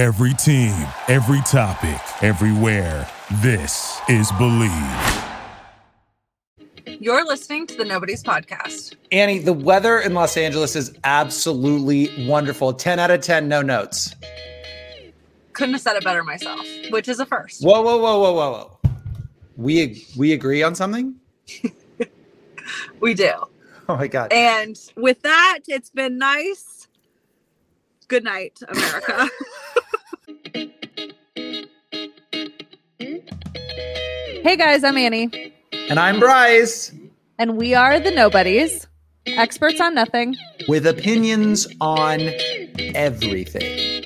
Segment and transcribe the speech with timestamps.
[0.00, 0.72] Every team,
[1.08, 3.06] every topic, everywhere.
[3.42, 5.24] This is Believe.
[6.86, 8.94] You're listening to the Nobodies Podcast.
[9.12, 12.72] Annie, the weather in Los Angeles is absolutely wonderful.
[12.72, 14.14] 10 out of 10, no notes.
[15.52, 17.62] Couldn't have said it better myself, which is a first.
[17.62, 18.78] Whoa, whoa, whoa, whoa, whoa, whoa.
[19.58, 21.16] We we agree on something?
[23.00, 23.32] We do.
[23.86, 24.32] Oh my god.
[24.32, 26.88] And with that, it's been nice.
[28.08, 29.28] Good night, America.
[34.42, 35.52] hey guys, I'm Annie,
[35.88, 36.92] And I'm Bryce
[37.38, 38.86] and we are the Nobodies,
[39.26, 40.36] experts on nothing.
[40.68, 42.20] with opinions on
[42.94, 44.04] everything.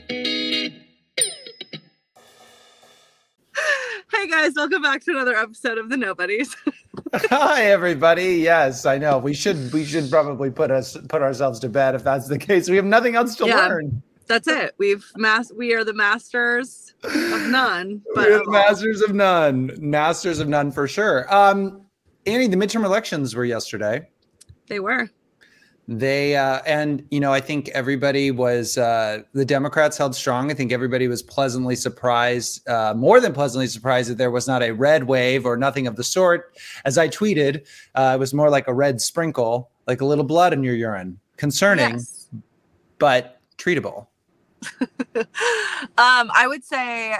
[4.12, 6.56] Hey guys, welcome back to another episode of the Nobodies.
[7.14, 8.36] Hi everybody.
[8.36, 9.18] Yes, I know.
[9.18, 12.68] We should we should probably put us put ourselves to bed if that's the case.
[12.70, 13.66] We have nothing else to Yeah.
[13.66, 14.02] learn.
[14.26, 14.74] That's it.
[14.78, 19.70] We've mas- we are the masters of none, but We're the masters of none.
[19.78, 21.32] Masters of none for sure.
[21.34, 21.82] Um
[22.26, 24.08] Annie, the midterm elections were yesterday.
[24.68, 25.10] they were.
[25.86, 30.50] They uh, and you know I think everybody was uh, the Democrats held strong.
[30.50, 34.62] I think everybody was pleasantly surprised, uh, more than pleasantly surprised that there was not
[34.62, 36.56] a red wave or nothing of the sort.
[36.86, 40.54] As I tweeted, uh, it was more like a red sprinkle, like a little blood
[40.54, 41.18] in your urine.
[41.36, 42.28] Concerning, Yes.
[42.98, 44.06] but treatable.
[45.16, 47.14] um, I would say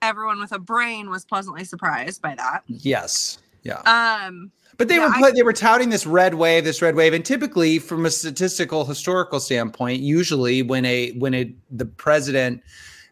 [0.00, 2.62] everyone with a brain was pleasantly surprised by that.
[2.66, 3.78] Yes, yeah.
[3.80, 7.12] Um, But they Yeah, were I- they were touting this red wave, this red wave,
[7.14, 12.62] and typically, from a statistical historical standpoint, usually when a when a the president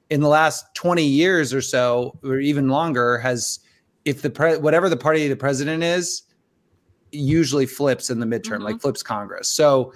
[0.09, 3.61] in the last twenty years or so, or even longer, has
[4.05, 6.23] if the pre- whatever the party the president is,
[7.13, 8.65] usually flips in the midterm, Mhm.
[8.65, 9.49] like flips Congress.
[9.49, 9.93] So.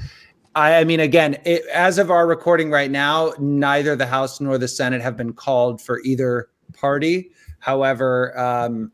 [0.54, 4.56] I, I mean, again, it, as of our recording right now, neither the House nor
[4.58, 7.30] the Senate have been called for either party.
[7.58, 8.92] However, um,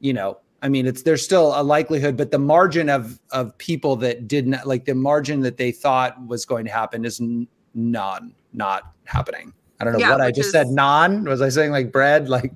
[0.00, 3.94] you know, I mean, it's there's still a likelihood, but the margin of of people
[3.96, 7.46] that did not like the margin that they thought was going to happen is n-
[7.74, 9.52] non not happening.
[9.78, 10.68] I don't know Yeah, what I just is- said.
[10.68, 12.52] Non was I saying like bread, like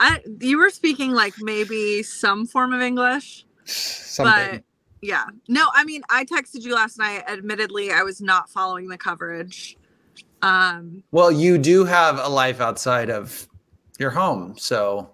[0.00, 4.62] I, you were speaking like maybe some form of English, something.
[5.04, 5.24] But yeah.
[5.48, 7.24] No, I mean, I texted you last night.
[7.28, 9.76] Admittedly, I was not following the coverage.
[10.42, 13.48] Um, well, you do have a life outside of
[13.98, 15.10] your home, so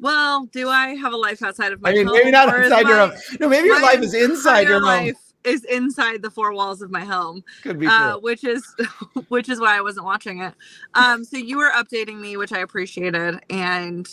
[0.00, 2.62] well, do I have a life outside of my I mean, home, maybe not or
[2.62, 3.22] is outside your my- home.
[3.40, 5.06] No, maybe your life is inside your entire home.
[5.06, 7.42] life Is inside the four walls of my home.
[7.62, 8.20] Could be uh, true.
[8.20, 8.64] which is
[9.28, 10.54] which is why I wasn't watching it.
[10.94, 14.08] Um, so you were updating me, which I appreciated, and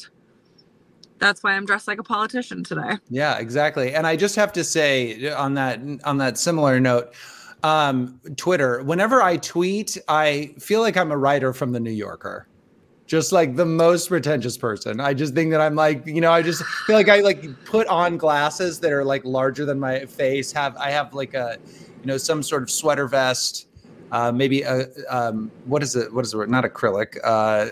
[1.20, 2.98] that's why I'm dressed like a politician today.
[3.10, 3.94] Yeah, exactly.
[3.94, 7.14] And I just have to say on that on that similar note,
[7.64, 12.48] um, Twitter, whenever I tweet, I feel like I'm a writer from the New Yorker.
[13.06, 15.00] Just like the most pretentious person.
[15.00, 17.88] I just think that I'm like, you know, I just feel like I like put
[17.88, 20.52] on glasses that are like larger than my face.
[20.52, 21.58] Have I have like a,
[22.02, 23.68] you know, some sort of sweater vest,
[24.12, 26.14] uh, maybe a um, what is it?
[26.14, 26.52] What is word?
[26.52, 27.18] Not acrylic.
[27.24, 27.72] Uh,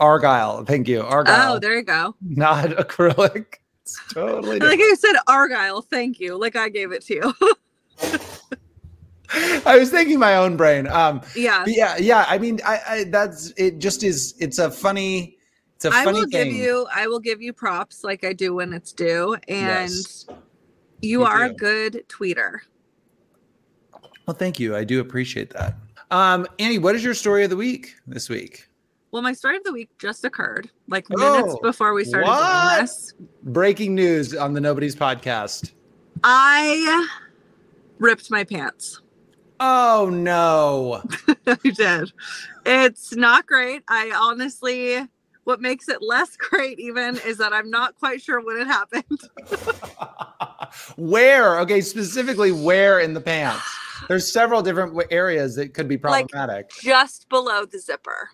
[0.00, 0.64] argyle.
[0.64, 1.02] Thank you.
[1.02, 1.54] Argyle.
[1.54, 2.14] Oh, there you go.
[2.20, 3.54] not acrylic.
[3.82, 5.82] It's totally Like I said, Argyle.
[5.82, 6.38] Thank you.
[6.38, 7.34] Like I gave it to you.
[9.66, 10.86] I was thinking my own brain.
[10.86, 11.64] Um, yeah.
[11.66, 12.24] yeah, yeah.
[12.28, 13.78] I mean, I, I that's it.
[13.78, 14.34] Just is.
[14.40, 15.36] It's a funny.
[15.76, 16.44] It's a I funny I will thing.
[16.50, 16.86] give you.
[16.94, 20.26] I will give you props like I do when it's due, and Yes.
[21.02, 22.60] you You are a good tweeter.
[24.26, 24.74] well, thank you.
[24.74, 25.74] I do appreciate that.
[26.10, 28.67] Um, Annie, what is your story of the week this week?
[29.10, 32.80] Well, my story of the week just occurred like minutes Oh, before we started what?
[32.82, 33.14] this.
[33.42, 35.72] Breaking news on the Nobodies podcast.
[36.24, 37.08] I
[37.98, 39.00] ripped my pants.
[39.60, 41.02] Oh no!
[41.46, 42.12] I did.
[42.66, 43.82] It's not great.
[43.88, 45.08] I honestly,
[45.44, 49.20] what makes it less great even is that I'm not quite sure when it happened.
[50.96, 51.58] where?
[51.60, 53.64] Okay, specifically where in the pants?
[54.06, 56.70] There's several different areas that could be Like- problematic.
[56.70, 58.30] Just below the zipper.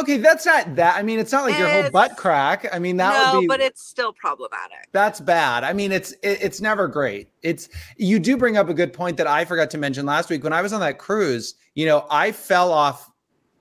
[0.00, 0.96] Okay, that's not that.
[0.96, 2.68] I mean, it's not like your whole butt crack.
[2.72, 3.46] I mean, that no, would be.
[3.46, 4.88] but it's still problematic.
[4.92, 5.64] That's bad.
[5.64, 7.28] I mean, it's it, it's never great.
[7.42, 10.44] It's you do bring up a good point that I forgot to mention last week
[10.44, 11.54] when I was on that cruise.
[11.74, 13.10] You know, I fell off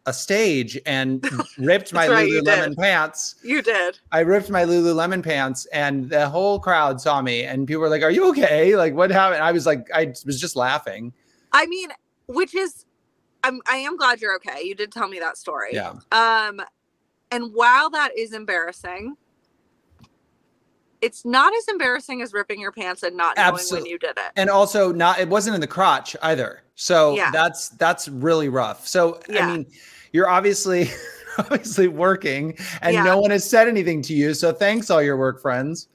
[0.08, 1.24] a stage and
[1.58, 2.78] ripped my right, Lululemon did.
[2.78, 3.36] pants.
[3.44, 4.00] You did.
[4.12, 8.04] I ripped my Lululemon pants, and the whole crowd saw me, and people were like,
[8.04, 8.76] "Are you okay?
[8.76, 11.14] Like, what happened?" I was like, I was just laughing.
[11.52, 11.90] I mean,
[12.28, 12.86] which is,
[13.48, 14.62] I'm, I am glad you're okay.
[14.64, 15.70] You did tell me that story.
[15.74, 16.62] Yeah, Um,
[17.32, 19.16] and while that is embarrassing,
[21.02, 24.32] it's not as embarrassing as ripping your pants and not knowing when you did it.
[24.36, 25.20] and also not.
[25.20, 26.64] It wasn't in the crotch either.
[26.76, 27.30] So Yeah.
[27.32, 28.88] that's that's really rough.
[28.88, 29.48] So Yeah.
[29.48, 29.66] I mean,
[30.12, 30.90] you're obviously
[31.38, 33.04] obviously working and Yeah.
[33.04, 34.34] no one has said anything to you.
[34.34, 35.88] So thanks all your work friends.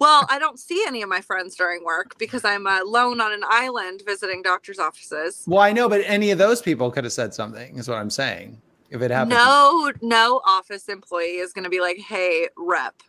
[0.00, 3.42] Well, I don't see any of my friends during work because I'm alone on an
[3.46, 5.44] island visiting doctors' offices.
[5.46, 8.08] Well, I know, but any of those people could have said something, is what I'm
[8.08, 8.60] saying.
[8.88, 9.30] If it happened.
[9.30, 13.02] No, no office employee is going to be like, "Hey, rep,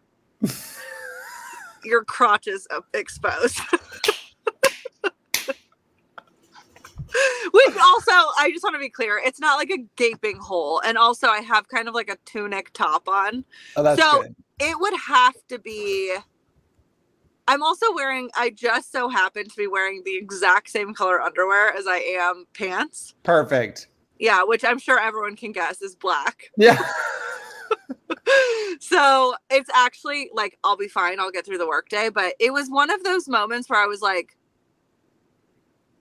[1.84, 3.60] your crotch is exposed."
[7.52, 10.98] Which also, I just want to be clear, it's not like a gaping hole, and
[10.98, 13.44] also I have kind of like a tunic top on.
[13.76, 14.36] Oh, that's so- good.
[14.60, 16.16] It would have to be.
[17.52, 18.30] I'm also wearing.
[18.34, 22.46] I just so happen to be wearing the exact same color underwear as I am
[22.54, 23.14] pants.
[23.24, 23.88] Perfect.
[24.20, 26.50] Yeah, which I'm sure everyone can guess is black.
[26.56, 26.82] Yeah.
[28.80, 31.20] so it's actually like I'll be fine.
[31.20, 32.08] I'll get through the workday.
[32.08, 34.38] But it was one of those moments where I was like,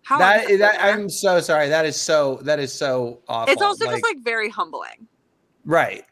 [0.05, 1.69] "How?" that, that I'm so sorry.
[1.69, 3.53] That is so that is so awful.
[3.53, 5.09] it's also just like very humbling.
[5.65, 6.05] right.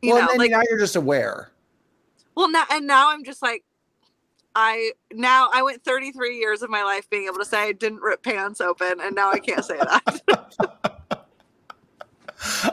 [0.00, 1.52] You well, know, then like now you're just aware.
[2.34, 3.62] well now and now I'm just like.
[4.56, 8.00] I now I went 33 years of my life being able to say I didn't
[8.00, 10.22] rip pants open, and now I can't say that.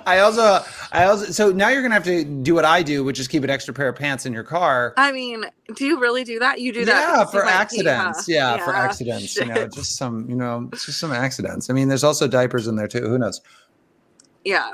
[0.05, 3.19] I also, I also, so now you're gonna have to do what I do, which
[3.19, 4.93] is keep an extra pair of pants in your car.
[4.95, 5.45] I mean,
[5.75, 6.61] do you really do that?
[6.61, 7.17] You do that?
[7.17, 8.19] Yeah, for might pee, accidents.
[8.19, 8.23] huh?
[8.27, 9.35] Yeah, for accidents.
[9.35, 11.69] You know, just some, you know, just some accidents.
[11.69, 13.01] I mean, there's also diapers in there too.
[13.01, 13.41] Who knows?
[14.45, 14.73] yeah.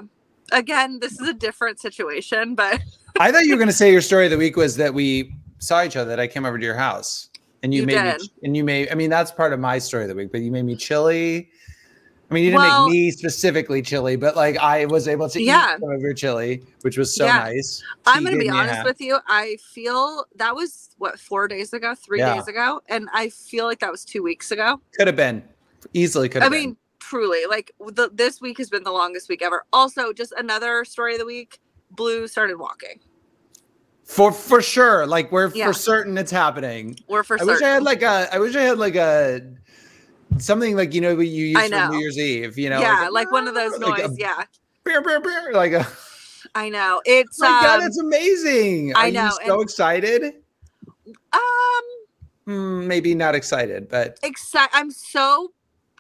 [0.52, 2.82] Again, this is a different situation, but
[3.20, 5.84] I thought you were gonna say your story of the week was that we saw
[5.84, 6.10] each other.
[6.10, 7.30] That I came over to your house
[7.64, 8.22] and you, You made did.
[8.22, 8.90] me, and you made.
[8.92, 10.32] I mean, that's part of my story of the week.
[10.32, 11.50] But you made me chili.
[12.30, 15.42] I mean, you didn't Well- make me specifically chili, but like I was able to
[15.42, 15.74] Yeah.
[15.76, 17.40] eat some of your chili, which was so Yeah.
[17.40, 17.82] nice.
[18.06, 19.18] I'm going to be gave me a honest with you.
[19.28, 22.36] I feel that was what four days ago, three Yeah.
[22.36, 24.80] days ago, and I feel like that was two weeks ago.
[24.96, 25.42] Could have been
[25.94, 26.30] easily.
[26.30, 29.64] Could I have mean, truly, like the, this week has been the longest week ever.
[29.74, 31.60] Also, just another story of the week:
[31.90, 33.00] Blue started walking.
[34.10, 35.68] For for sure, like we're Yeah.
[35.68, 36.98] for certain it's happening.
[37.08, 37.54] We're for I certain.
[37.54, 38.28] wish I had like a.
[38.34, 39.42] I wish I had like a
[40.40, 41.88] something like you know what you use for.
[41.90, 42.58] New Year's Eve.
[42.58, 44.46] You know, yeah, a- like, one of those like a yeah,
[44.84, 45.88] beer, beer, beer, like a.
[46.56, 47.04] I know.
[47.06, 48.96] It's Oh my God, um, it's amazing!
[48.96, 50.24] I Are know, You so and- excited?
[51.34, 51.42] um
[52.46, 55.52] Hmm, maybe not excited, but exci- I'm so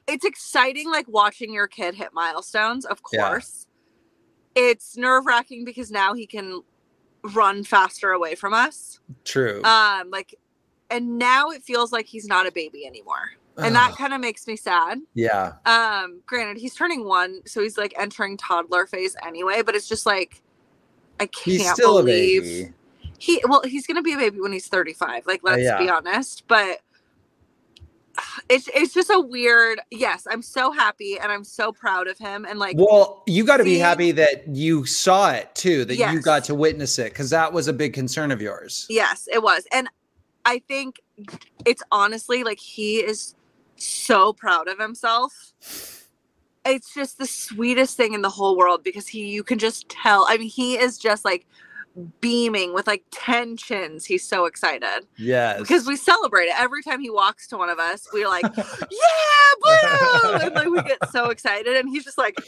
[0.08, 3.68] it's exciting like watching your kid hit milestones, of course,
[4.56, 4.64] Yeah.
[4.70, 6.64] It's nerve-wracking because now he can
[7.34, 9.00] run faster away from us.
[9.26, 9.62] true.
[9.64, 10.36] Um like
[10.90, 13.32] and now it feels like he's not a baby anymore.
[13.58, 15.00] And that kind of makes me sad.
[15.14, 19.88] yeah, Um granted he's turning 1, so he's like entering toddler phase anyway, but it's
[19.90, 20.42] just like
[21.20, 22.74] I can't he's still believe a baby.
[23.18, 25.78] he well he's gonna be a baby when he's 35 like let's yeah.
[25.78, 26.80] be honest but
[28.50, 32.46] it's it's just a weird yes i'm so happy and i'm so proud of him
[32.46, 36.22] and like Well, you got to be happy that you saw it too, that you
[36.22, 38.86] got to witness it, because that was a big concern of yours.
[38.90, 39.90] yes it was and
[40.46, 41.00] i think
[41.66, 43.36] it's honestly like he is
[43.76, 45.54] so proud of himself
[46.66, 50.26] it's just the sweetest thing in the whole world because he you can just tell
[50.30, 51.46] i mean he is just like
[52.22, 57.02] beaming with like 10 chins he's so excited Yes, because we celebrate it every time
[57.02, 58.08] he walks to one of us.
[58.14, 62.40] We're like, "Yeah, blue!" and like we get so excited, and he's just like,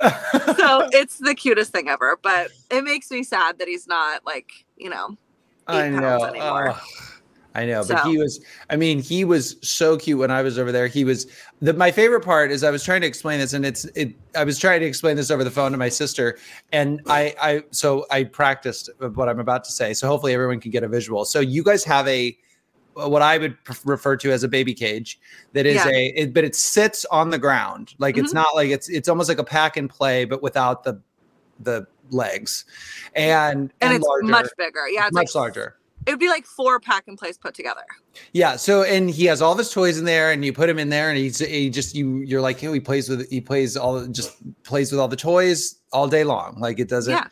[0.00, 2.18] so it's the cutest thing ever.
[2.22, 5.16] But it makes me sad that he's not like, you know,
[5.66, 6.24] I know.
[6.24, 6.70] anymore.
[6.70, 6.80] Ugh.
[7.56, 8.44] I know, but he was.
[8.68, 10.88] I mean, he was so cute when I was over there.
[10.88, 11.26] He was.
[11.62, 14.14] The, my favorite part is I was trying to explain this, and it's it.
[14.36, 16.36] I was trying to explain this over the phone to my sister,
[16.72, 17.34] and I.
[17.40, 19.94] I so I practiced what I'm about to say.
[19.94, 21.24] So hopefully everyone can get a visual.
[21.24, 22.36] So you guys have a
[22.92, 25.18] what I would refer to as a baby cage
[25.54, 25.88] that is Yeah.
[25.88, 28.36] a it, but it sits on the ground like it's Mhm.
[28.36, 30.98] not like it's it's almost like a pack and play but without the
[31.60, 32.64] the legs
[33.14, 34.88] and and, it's larger, much bigger.
[34.88, 37.82] Yeah, it's much like, larger It would be like four pack and plays put together.
[38.32, 38.56] yeah.
[38.56, 40.88] So and he has all of his toys in there, and you put him in
[40.88, 44.06] there, and he's he just you you're like, oh, he plays with he plays all
[44.06, 46.58] just plays with all the toys all day long.
[46.60, 47.12] Like it doesn't.
[47.12, 47.26] Yeah.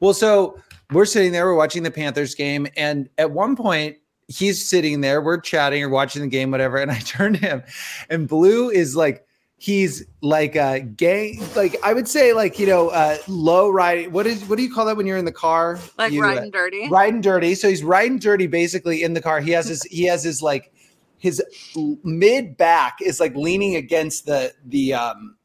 [0.00, 0.58] Well, so
[0.90, 3.96] we're sitting there, we're watching the Panthers game, and at one point
[4.28, 7.62] he's sitting there, we're chatting or watching the game, whatever, and I turn to him,
[8.10, 9.23] and Blue is like.
[9.56, 14.12] He's like a gay, like I would say, like you know, uh, low riding.
[14.12, 15.78] What is what do you call that when you're in the car?
[15.96, 16.88] Like You, uh, riding dirty.
[16.88, 17.54] riding dirty.
[17.54, 19.40] So he's riding dirty basically in the car.
[19.40, 20.72] He has his he has his like
[21.18, 21.42] his
[22.02, 25.36] mid back is like leaning against the the um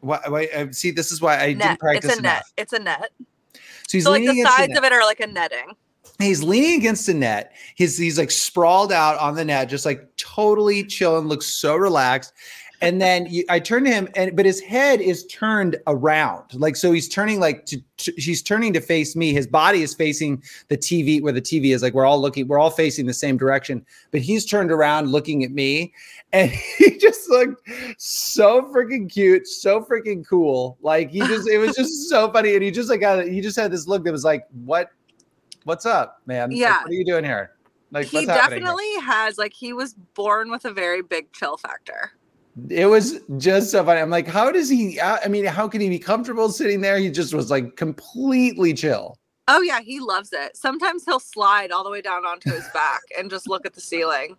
[0.00, 1.58] why, why uh, see this is why I net.
[1.68, 2.32] didn't practice It's a net.
[2.36, 2.52] enough.
[2.56, 3.10] It's a net.
[3.54, 3.60] So
[3.92, 4.78] he's so like leaning the against the sides net.
[4.78, 5.72] of it are like a netting.
[6.20, 7.52] He's leaning against the net.
[7.74, 12.32] He's he's like sprawled out on the net, just like totally chilling, looks so relaxed.
[12.80, 16.76] And then you, I turn to him, and but his head is turned around, like
[16.76, 19.32] so he's turning like to, to he's turning to face me.
[19.32, 21.82] His body is facing the TV where the TV is.
[21.82, 25.42] Like we're all looking, we're all facing the same direction, but he's turned around looking
[25.42, 25.92] at me,
[26.32, 27.68] and he just looked
[27.98, 30.78] so freaking cute, so freaking cool.
[30.80, 33.56] Like he just, it was just so funny, and he just like got, he just
[33.56, 34.90] had this look that was like, what,
[35.64, 36.50] what's up, man?
[36.50, 36.82] Like, Yeah.
[36.82, 37.52] what are you doing here?
[37.90, 38.66] Like he what's happening here?
[38.66, 42.12] definitely has like he was born with a very big chill factor.
[42.70, 44.00] It was just so funny.
[44.00, 45.00] I'm like, how does he?
[45.00, 46.98] I mean, how can he be comfortable sitting there?
[46.98, 49.18] He just was like completely chill.
[49.48, 50.56] Oh yeah, he loves it.
[50.56, 53.80] Sometimes he'll slide all the way down onto his back and just look at the
[53.80, 54.36] ceiling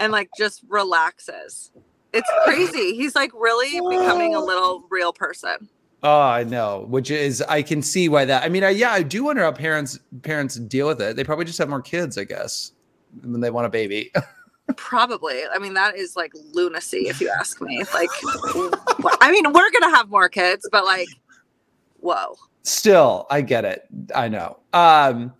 [0.00, 1.70] and like just relaxes.
[2.12, 2.94] It's crazy.
[2.94, 5.68] He's like really becoming a little real person.
[6.02, 6.84] Oh, I know.
[6.88, 8.44] Which is, I can see why that.
[8.44, 11.16] I mean, I, yeah, I do wonder how parents parents deal with it.
[11.16, 12.72] They probably just have more kids, I guess,
[13.22, 14.12] when they want a baby.
[14.76, 15.42] Probably.
[15.52, 17.82] I mean, that is like lunacy if you ask me.
[17.94, 18.10] Like
[19.20, 21.08] I mean, we're gonna have more kids, but like
[22.00, 22.36] whoa.
[22.62, 23.86] Still, I get it.
[24.14, 24.58] I know.
[24.72, 25.34] Um,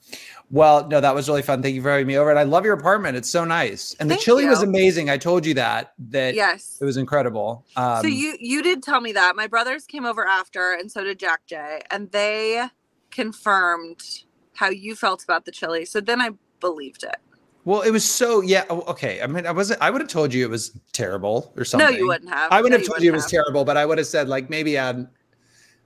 [0.51, 1.63] well, no, that was really fun.
[1.63, 3.17] Thank you for having me over, and I love your apartment.
[3.17, 5.11] It's so nice, and the Thank chili was amazing.
[5.11, 6.79] I told you that that Yes.
[6.81, 7.65] it was incredible.
[7.77, 9.37] Um, so you you did tell me that.
[9.37, 12.69] My brothers came over after, and so did Jack J, and they
[13.11, 14.25] confirmed
[14.55, 15.85] how you felt about the chili.
[15.85, 17.17] So then I believed it.
[17.65, 18.65] Well, it was so yeah.
[18.71, 19.81] oh, Okay, I mean, I wasn't.
[19.81, 21.91] I would have told you it was terrible or something.
[21.91, 22.53] No, you wouldn't have.
[22.53, 24.29] I would No, have told you it was wouldn't terrible, but I would have said
[24.29, 25.09] like maybe add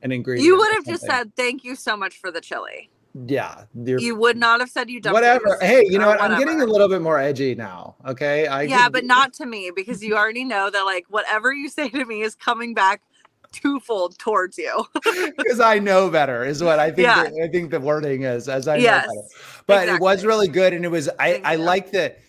[0.03, 0.45] an ingredient.
[0.47, 2.91] You would have just said thank you so much for the chili.
[3.27, 3.65] yeah.
[3.85, 5.57] you're- would not have said you dumped whatever.
[5.61, 6.21] Hey, you know what?
[6.21, 7.97] I'm getting a little bit more edgy now.
[8.07, 11.69] Okay, I yeah, but not to me because you already know that like whatever you
[11.69, 13.03] say to me is coming back
[13.53, 14.85] twofold towards you.
[15.37, 17.07] because I know better is what I think.
[17.07, 17.25] Yeah.
[17.25, 19.29] the, I think the wording is as I Yes, know better.
[19.67, 21.09] But it was really good, and it was.
[21.19, 22.21] I I liked it.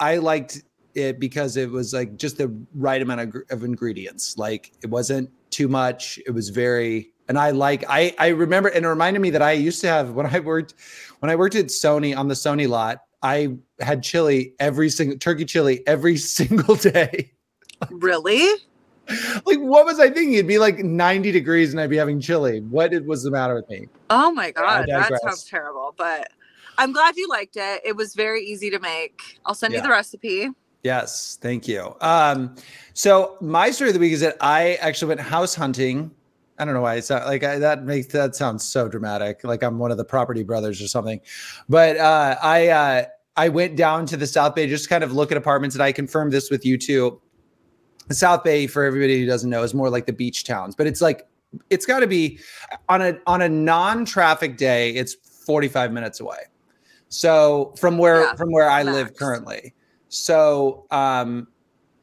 [0.00, 0.62] I liked
[0.94, 4.36] it because it was like just the right amount of, of ingredients.
[4.36, 6.18] Like it wasn't too much.
[6.26, 7.12] It was very.
[7.28, 7.84] And I like.
[7.88, 10.74] I I remember, and it reminded me that I used to have when I worked
[11.20, 13.00] when I worked at Sony on the Sony lot.
[13.22, 17.32] I had chili every single turkey chili every single day.
[17.90, 18.48] really?
[19.46, 20.34] Like what was I thinking?
[20.34, 22.60] It'd be like 90 degrees and I'd be having chili.
[22.60, 23.88] What was the matter with me?
[24.10, 25.94] Oh my god, that sounds terrible.
[25.96, 26.28] But
[26.76, 27.80] I'm glad you liked it.
[27.84, 29.20] It was very easy to make.
[29.46, 29.78] I'll send Yeah.
[29.78, 30.48] you the recipe.
[30.84, 31.94] Yes, thank you.
[32.00, 32.54] Um,
[32.94, 36.10] so my story of the week is that I actually went house hunting.
[36.58, 39.62] I don't know why it's not like I, that makes that sounds so dramatic, like
[39.62, 41.20] I'm one of the property brothers or something.
[41.68, 43.04] But uh, I uh,
[43.36, 45.82] I went down to the South Bay just to kind of look at apartments, and
[45.82, 47.20] I confirmed this with you too.
[48.08, 50.86] The South Bay, for everybody who doesn't know, is more like the beach towns, but
[50.86, 51.28] it's like
[51.70, 52.38] it's got to be
[52.88, 54.90] on a on a non-traffic day.
[54.90, 56.38] It's 45 minutes away.
[57.08, 59.74] So from where Yeah, from where I live currently,
[60.08, 61.48] so um,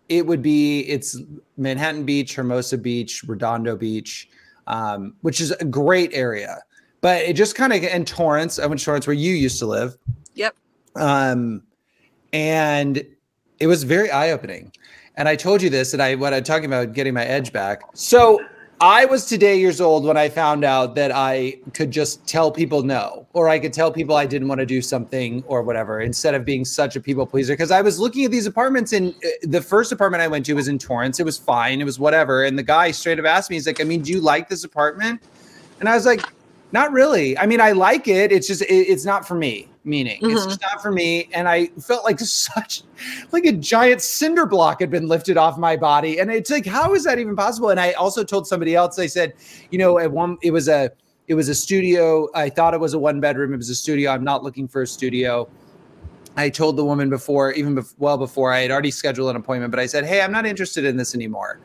[0.09, 1.19] it would be it's
[1.57, 4.29] Manhattan Beach, Hermosa Beach, Redondo Beach,
[4.67, 6.61] um, which is a great area.
[7.01, 8.57] But it just kind of and Torrance.
[8.57, 9.97] I went to Torrance where you used to live.
[10.33, 10.55] Yep.
[10.95, 11.63] Um,
[12.33, 13.05] and
[13.59, 14.71] it was very eye opening.
[15.17, 17.83] And I told you this, and I what I'm talking about getting my edge back.
[17.93, 18.43] So
[18.81, 22.83] I was today years old when I found out that I could just tell people
[22.83, 26.35] no, or I could tell people I didn't want to do something or whatever, instead
[26.35, 27.53] of being such a people pleaser.
[27.53, 30.53] Because I was looking at these apartments, and uh, the first apartment I went to
[30.53, 31.21] was in Torrance.
[31.21, 32.43] It was fine, it was whatever.
[32.43, 34.65] And the guy straight up asked me, he's like, "I mean, do you like this
[34.65, 35.21] apartment?"
[35.79, 36.21] And I was like,
[36.73, 37.37] "Not really.
[37.37, 38.33] I mean, I like it.
[38.33, 40.47] It's just it, it's not for me." Meaning, it's Mhm.
[40.47, 41.29] just not for me.
[41.31, 42.81] And I felt like such
[43.31, 46.19] like a giant cinder block had been lifted off my body.
[46.19, 47.69] And it's like, how is that even possible?
[47.69, 49.33] And I also told somebody else, I said,
[49.69, 50.91] you know, at one, it was a,
[51.27, 52.27] it was a studio.
[52.33, 53.53] I thought it was a one bedroom.
[53.53, 54.09] It was a studio.
[54.11, 55.47] I'm not looking for a studio.
[56.35, 59.71] I told the woman before, even bef- well before I had already scheduled an appointment,
[59.71, 61.59] but I said, Hey, I'm not interested in this anymore.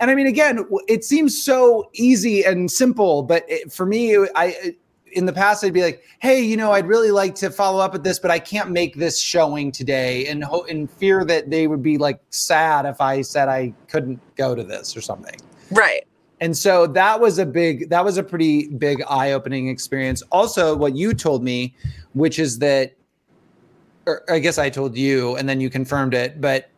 [0.00, 4.74] And I mean, again, it seems so easy and simple, but it, for me, I,
[5.12, 7.92] in the past, I'd be like, "Hey, you know, I'd really like to follow up
[7.92, 11.66] with this, but I can't make this showing today," and ho- in fear that they
[11.66, 15.38] would be like sad if I said I couldn't go to this or something.
[15.70, 16.06] Right.
[16.40, 20.22] And so that was a big, that was a pretty big eye-opening experience.
[20.30, 21.74] Also, what you told me,
[22.14, 22.92] which is that,
[24.06, 26.70] or I guess I told you, and then you confirmed it, but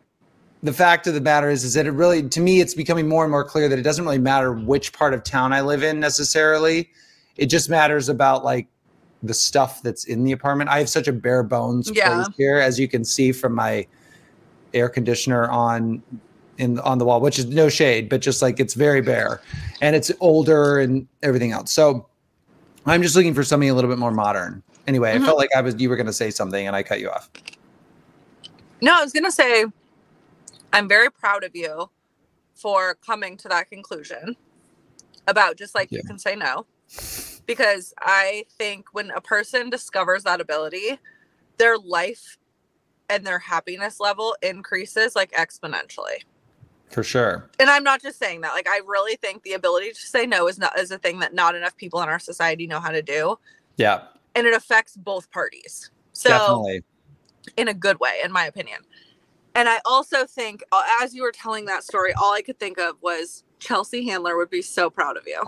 [0.63, 3.23] the fact of the matter is, is that it really, to me, it's becoming more
[3.23, 5.99] and more clear that it doesn't really matter which part of town I live in
[5.99, 6.89] necessarily.
[7.37, 8.67] It just matters about like
[9.23, 10.69] the stuff that's in the apartment.
[10.69, 12.23] I have such a bare bones Yeah.
[12.23, 13.85] place here, as you can see from my
[14.73, 16.01] air conditioner on
[16.57, 19.41] in on the wall, which is no shade, but just like it's very bare
[19.81, 21.71] and it's older and everything else.
[21.71, 22.07] So
[22.85, 24.61] I'm just looking for something a little bit more modern.
[24.87, 25.21] Anyway, Mhm.
[25.21, 27.09] I felt like I was you were going to say something and I cut you
[27.09, 27.29] off.
[28.81, 29.65] No, I was gonna say
[30.73, 31.89] I'm very proud of you
[32.55, 34.35] for coming to that conclusion
[35.27, 36.65] about just like you can say no.
[37.45, 40.99] Because I think when a person discovers that ability,
[41.57, 42.37] their life
[43.09, 46.23] and their happiness level increases like exponentially.
[46.89, 47.49] For sure.
[47.59, 48.53] And I'm not just saying that.
[48.53, 51.33] Like I really think the ability to say no is not is a thing that
[51.33, 53.37] not enough people in our society know how to do.
[53.77, 54.03] Yeah,
[54.35, 55.91] And it affects both parties.
[56.13, 56.83] So definitely.
[57.57, 58.79] in a good way, in my opinion.
[59.55, 60.63] And I also think,
[61.01, 64.49] as you were telling that story, all I could think of was Chelsea Handler would
[64.49, 65.41] be so proud of you.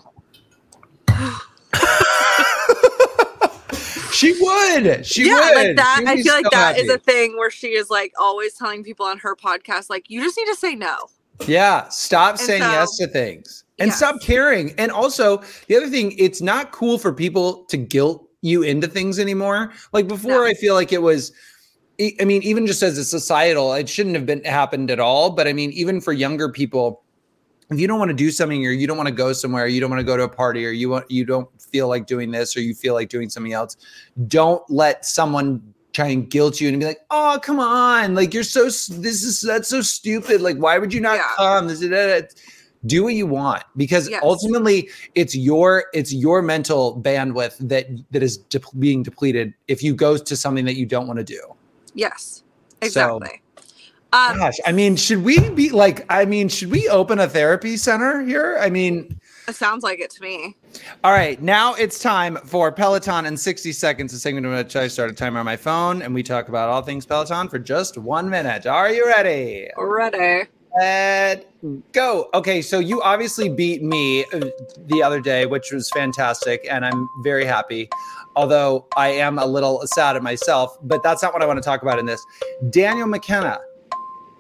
[4.24, 5.06] She would.
[5.06, 5.56] She yeah, would.
[5.56, 6.04] like that.
[6.08, 6.94] I feel like so that is happy.
[6.96, 10.38] a thing where she is like always telling people on her podcast, like, you just
[10.38, 10.98] need to say no.
[11.48, 13.98] Yeah, stop saying so- yes to things and Yes.
[13.98, 14.74] stop caring.
[14.78, 19.20] And also, the other thing, it's not cool for people to guilt you into things
[19.20, 19.72] anymore.
[19.94, 20.46] Like before, No.
[20.46, 21.32] I feel like it was.
[22.20, 25.30] I mean, even just as a societal, it shouldn't have been happened at all.
[25.30, 27.03] But I mean, even for younger people,
[27.74, 29.80] if you don't want to do something or you don't want to go somewhere, you
[29.82, 32.32] don't want to go to a party or you want you don't feel like doing
[32.32, 33.78] this or you feel like doing something else,
[34.28, 35.62] don't let someone
[35.94, 38.16] try and guilt you and be like, "Oh, come on.
[38.16, 40.42] Like you're so this is that's so stupid.
[40.42, 41.30] Like why would you not Yeah.
[41.36, 42.34] come?" This is that.
[42.86, 44.22] Do what you want because Yes.
[44.24, 49.94] ultimately it's your it's your mental bandwidth that that is de- being depleted if you
[49.96, 51.40] go to something that you don't want to do.
[51.94, 52.44] Yes,
[52.82, 53.42] exactly.
[54.14, 57.78] Um, Gosh, I mean, should we be like I mean, should we open a therapy
[57.78, 58.58] center here?
[58.60, 60.56] I mean, it sounds like it to me.
[61.04, 64.88] All right, now it's time for Peloton in 60 seconds, a segment in which I
[64.88, 67.98] start a timer on my phone and we talk about all things Peloton for just
[67.98, 68.66] one minute.
[68.66, 69.68] Are you ready?
[69.78, 70.48] Ready.
[70.80, 71.46] Let
[71.92, 72.30] go.
[72.34, 74.50] Okay, so you obviously beat me uh,
[74.88, 77.90] the other day, which was fantastic, and I'm very happy.
[78.36, 81.64] Although I am a little sad at myself, but that's not what I want to
[81.64, 82.24] talk about in this.
[82.72, 83.60] Daniel McKenna.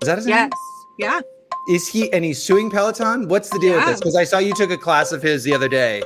[0.04, 0.42] Is that his Yes.
[0.42, 0.52] name?
[0.98, 1.22] Yeah.
[1.70, 3.30] Is he and he's suing Peloton?
[3.30, 4.00] What's the deal with this?
[4.02, 6.04] Because I saw you took a class of his the other day.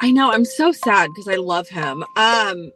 [0.00, 0.30] I know.
[0.30, 2.04] I'm so sad because I love him.
[2.14, 2.70] Um,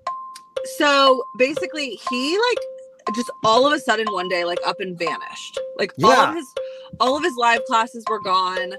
[0.78, 5.60] so basically, he like just all of a sudden one day like up and vanished.
[5.78, 6.52] Like all of his
[6.98, 8.72] all of his live classes were gone.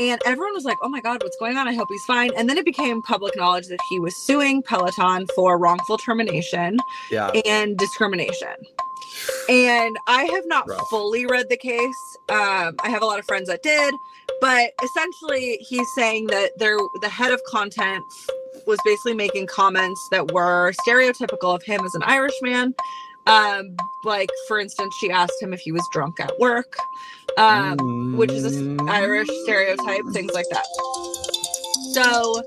[0.00, 1.68] And everyone was like, "Oh my god, what's going on?
[1.68, 5.28] I hope he's fine." And then it became public knowledge that he was suing Peloton
[5.36, 6.78] for wrongful termination
[7.12, 7.28] Yeah.
[7.44, 8.54] and discrimination.
[9.52, 10.88] And I have not Rough.
[10.88, 12.16] fully read the case.
[12.30, 13.92] Um, I have a lot of friends that did,
[14.40, 18.02] but essentially, he's saying that there, the head of content
[18.66, 22.74] was basically making comments that were stereotypical of him as an Irishman.
[23.26, 26.74] Um, like for instance, she asked him if he was drunk at work,
[27.36, 30.64] um, which is an Irish stereotype, things like that.
[31.92, 32.42] So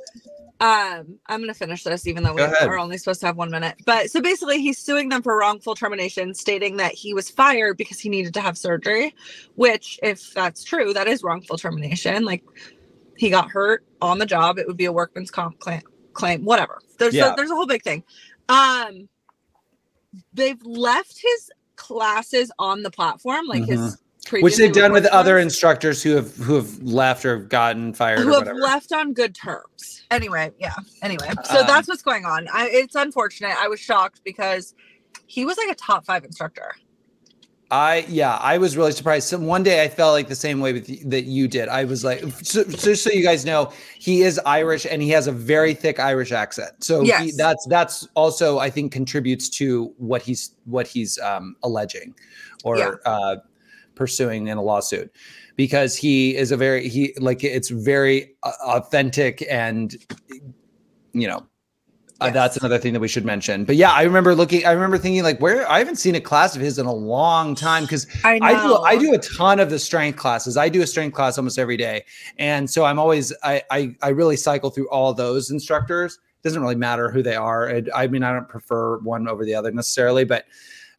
[0.61, 2.67] um i'm gonna finish this even though we ahead.
[2.67, 5.75] are only supposed to have one minute but so basically he's suing them for wrongful
[5.75, 9.13] termination stating that he was fired because he needed to have surgery
[9.55, 12.43] which if that's true that is wrongful termination like
[13.17, 15.81] he got hurt on the job it would be a workman's comp claim,
[16.13, 17.33] claim whatever there's Yeah.
[17.33, 18.03] a, there's a whole big thing
[18.49, 19.09] um
[20.33, 24.04] they've left his classes on the platform like his Mm-hmm.
[24.31, 28.33] Which they've done with other instructors who have who have left or gotten fired who
[28.33, 30.03] or have left on good terms.
[30.11, 30.73] Anyway, yeah.
[31.01, 32.47] Anyway, so Um, that's what's going on.
[32.53, 33.55] I, it's unfortunate.
[33.57, 34.73] I was shocked because
[35.27, 36.75] he was like a top five instructor.
[37.71, 39.27] I yeah, I was really surprised.
[39.27, 41.67] So one day I felt like the same way with y- that you did.
[41.67, 45.25] I was like, so, just so you guys know, he is Irish and he has
[45.25, 46.83] a very thick Irish accent.
[46.83, 52.13] So he, that's that's also I think contributes to what he's what he's um, alleging
[52.63, 52.91] or Yeah.
[53.05, 53.37] uh,
[53.95, 55.11] pursuing in a lawsuit
[55.55, 59.95] because he is a very he like it's very uh, authentic and
[61.13, 61.45] you know
[62.21, 63.65] uh, that's another thing that we should mention.
[63.65, 64.65] But yeah, I remember looking.
[64.65, 67.55] I remember thinking like, where I haven't seen a class of his in a long
[67.55, 70.55] time because I I do I do a ton of the strength classes.
[70.55, 72.05] I do a strength class almost every day,
[72.37, 76.15] and so I'm always I I, I really cycle through all those instructors.
[76.15, 77.67] It doesn't really matter who they are.
[77.67, 80.45] And I mean, I don't prefer one over the other necessarily, but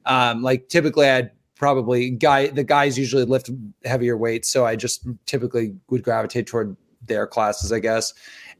[0.04, 3.50] um, like typically I'd probably guy the guys usually lift
[3.84, 8.14] heavier weights, so I just typically would gravitate toward their classes, I guess.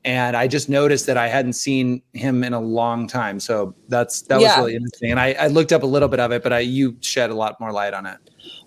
[0.04, 4.22] And I just noticed that I hadn't seen him in a long time, so that's
[4.22, 5.10] that was really interesting.
[5.10, 7.34] And I, I looked up a little bit of it, but I you shed a
[7.34, 8.18] lot more light on it.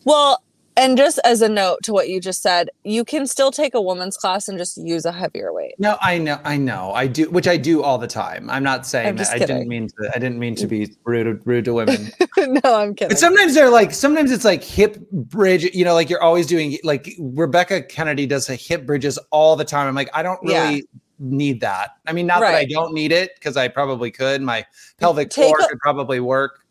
[0.06, 0.44] Well,
[0.80, 3.82] and just as a note to what you just said, you can still take a
[3.82, 5.76] woman's class and just use a heavier weight.
[5.78, 8.50] No, I know, I know, I do, which I do all the time.
[8.50, 9.24] I'm not saying I'm that.
[9.24, 10.12] just I didn't mean to.
[10.16, 12.12] I didn't mean to be rude, rude to women.
[12.38, 13.10] no, I'm kidding.
[13.10, 15.64] but sometimes they're like, sometimes it's like hip bridge.
[15.76, 16.78] You know, like you're always doing.
[16.84, 19.88] Like Rebecca Kennedy does a hip bridges all the time.
[19.88, 20.82] I'm like, I don't really Yeah.
[21.20, 21.92] need that.
[22.08, 24.42] I mean, not that I don't need it because I probably could.
[24.42, 24.66] My
[25.00, 26.66] pelvic Take floor a- could probably work.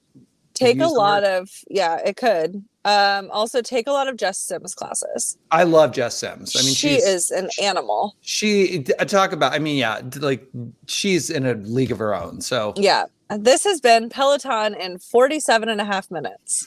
[0.55, 1.29] take a lot word.
[1.43, 2.65] of yeah, it could.
[2.89, 5.37] Um, also take a lot of Jess Sims classes.
[5.51, 6.57] I love Jess Sims.
[6.57, 8.17] I mean, she she's, is an animal.
[8.23, 9.53] She uh, talk about.
[9.53, 10.49] I mean, yeah, like
[10.87, 12.41] she's in a league of her own.
[12.41, 13.05] So Yeah.
[13.31, 16.67] This has been Peloton in 47 and a half minutes.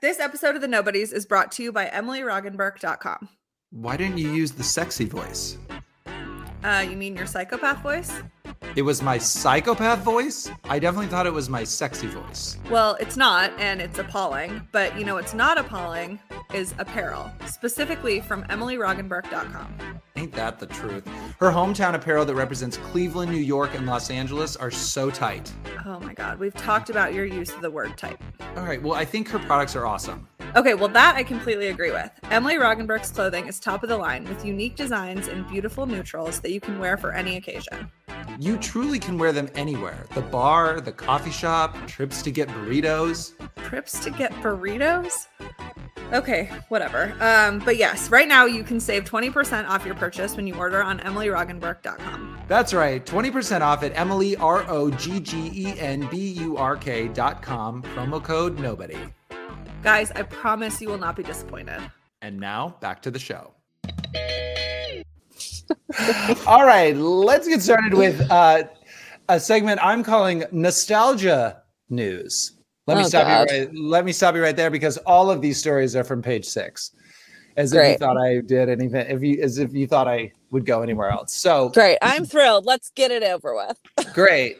[0.00, 3.28] This episode of The Nobodies is brought to you by EmilyRoggenburk.com.
[3.70, 5.58] why didn't you use the sexy voice?
[6.62, 8.12] Uh, you mean your psychopath voice?
[8.76, 10.50] It was my psychopath voice.
[10.64, 12.58] I definitely thought it was my sexy voice.
[12.68, 14.66] Well, it's not, and it's appalling.
[14.72, 16.18] But you know what's not appalling
[16.52, 20.00] is apparel, specifically from EmilyRoggenburk.com.
[20.16, 21.06] Ain't that the truth?
[21.38, 25.52] Her hometown apparel that represents Cleveland, New York, and Los Angeles are so tight.
[25.86, 28.20] Oh my god, we've talked about your use of the word tight.
[28.56, 30.26] All right, well, I think her products are awesome.
[30.56, 32.10] Okay, well, that I completely agree with.
[32.30, 36.52] Emily Roggenburk's clothing is top of the line with unique designs and beautiful neutrals that
[36.52, 37.90] you can wear for any occasion.
[38.38, 43.32] You truly can wear them anywhere the bar, the coffee shop, trips to get burritos.
[43.68, 45.28] Trips to get burritos?
[46.12, 47.14] Okay, whatever.
[47.20, 50.82] Um, but yes, right now you can save 20% off your purchase when you order
[50.82, 52.38] on EmilyRoggenburk.com.
[52.48, 56.76] That's right, 20% off at Emily, R O G G E N B U R
[56.76, 58.98] K dot com, promo code nobody.
[59.82, 61.80] Guys, I promise you will not be disappointed.
[62.22, 63.52] And now back to the show.
[66.46, 68.64] All right, let's get started with uh,
[69.28, 72.52] a segment I'm calling Nostalgia News.
[72.86, 73.50] Let me Oh, stop God.
[73.50, 73.70] you right.
[73.74, 76.90] Let me stop you right there because all of these stories are from page six.
[77.56, 80.66] As if you thought I did anything, if you as if you thought I would
[80.66, 81.32] go anywhere else.
[81.34, 81.98] So Great.
[82.02, 82.66] I'm thrilled.
[82.66, 83.78] Let's get it over with.
[84.12, 84.58] Great.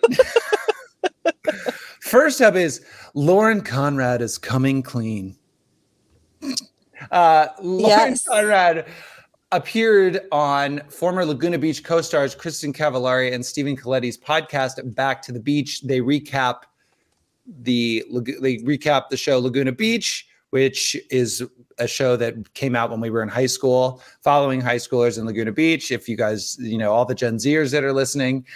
[2.00, 5.36] First up is Lauren Conrad is coming clean.
[7.10, 8.26] Uh, Lauren Yes.
[8.26, 8.86] Conrad
[9.52, 15.40] appeared on former Laguna Beach co-stars Kristin Cavallari and Stephen Coletti's podcast Back to the
[15.40, 15.82] Beach.
[15.82, 16.62] They recap
[17.46, 18.04] the
[18.40, 21.42] they recap the show Laguna Beach, which is
[21.78, 25.26] a show that came out when we were in high school, following high schoolers in
[25.26, 25.90] Laguna Beach.
[25.90, 28.46] If you guys, you know, all the Gen Zers that are listening,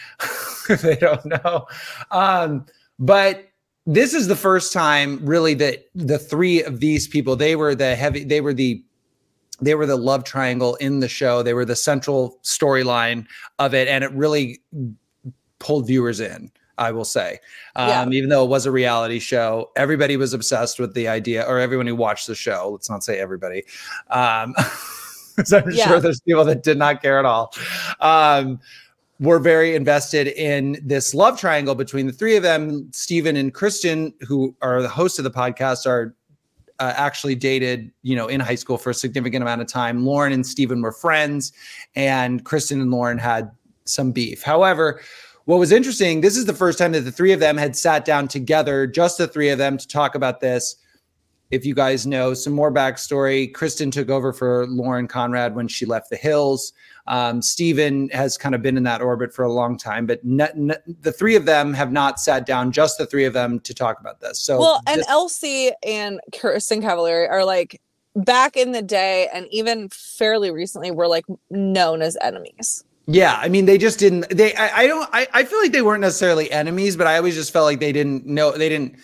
[0.69, 1.67] if they don't know.
[2.11, 2.67] Um,
[2.99, 3.49] but
[3.87, 7.97] this is the first time really that the three of these people, they were the
[7.97, 8.85] heavy, they were the
[9.61, 11.43] they were the love triangle in the show.
[11.43, 13.27] They were the central storyline
[13.59, 14.61] of it, and it really
[15.59, 16.51] pulled viewers in.
[16.81, 17.41] I will say,
[17.77, 18.03] Yeah.
[18.03, 21.59] um, even though it was a reality show, everybody was obsessed with the idea, or
[21.59, 22.69] everyone who watched the show.
[22.71, 23.65] Let's not say everybody,
[24.11, 24.55] um,
[25.53, 25.89] I'm Yeah.
[25.89, 27.53] sure there's people that did not care at all.
[28.01, 28.61] Um,
[29.21, 32.89] were very invested in this love triangle between the three of them.
[32.93, 36.15] Stephen and Kristin, who are the hosts of the podcast, are
[36.81, 40.05] uh, actually dated, you know, in high school for a significant amount of time.
[40.05, 41.53] Lauren and Stephen were friends,
[41.95, 43.51] and Kristin and Lauren had
[43.85, 44.43] some beef.
[44.43, 45.01] However,
[45.47, 48.05] what was interesting, this is the first time that the three of them had sat
[48.05, 50.77] down together, just the three of them, to talk about this.
[51.51, 55.87] If you guys know some more backstory, Kristin took over for Lauren Conrad when she
[55.87, 56.75] left the Hills.
[57.09, 60.41] Um, Stephen has kind of been in that orbit for a long time, but n-
[60.41, 63.75] n- the three of them have not sat down, just the three of them, to
[63.75, 64.39] talk about this.
[64.39, 67.81] So, well, and this- LC and Kristin Cavallari are like
[68.15, 72.85] back in the day and even fairly recently were like known as enemies.
[73.07, 74.29] Yeah, I mean, they just didn't.
[74.29, 75.09] They, I, I don't.
[75.15, 77.91] I, I feel like they weren't necessarily enemies, but I always just felt like they
[77.93, 78.53] didn't know.
[78.53, 78.97] They didn't.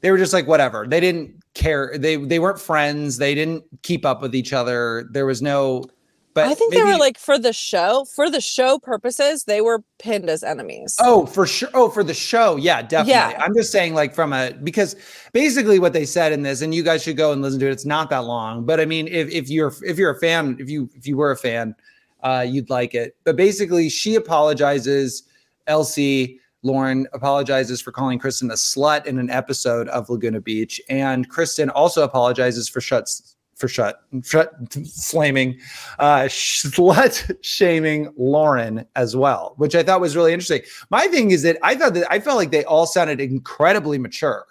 [0.00, 0.86] They were just like whatever.
[0.88, 1.92] They didn't care.
[1.98, 3.18] They they weren't friends.
[3.18, 5.06] They didn't keep up with each other.
[5.10, 5.84] There was no.
[6.32, 9.82] But I think they were like for the show, for the show purposes, they were
[9.98, 10.96] pinned as enemies.
[11.00, 11.68] Oh, for sure.
[11.74, 12.56] Oh, for the show.
[12.56, 13.12] Yeah, definitely.
[13.12, 13.42] Yeah.
[13.42, 14.94] I'm just saying, like, from a because
[15.32, 17.72] basically what they said in this, and you guys should go and listen to it.
[17.72, 20.70] It's not that long, but I mean, if if you're if you're a fan, if
[20.70, 21.74] you if you were a fan,
[22.22, 23.16] uh, you'd like it.
[23.24, 25.24] But basically, she apologizes.
[25.68, 31.30] LC Lauren apologizes for calling Kristin a slut in an episode of Laguna Beach, and
[31.30, 34.52] Kristin also apologizes for shuts for shut shut
[34.84, 35.60] slamming
[35.98, 40.62] uh slut shaming Lauren as well, which I thought was really interesting.
[40.88, 44.46] My thing is that I thought that I felt like they all sounded incredibly mature.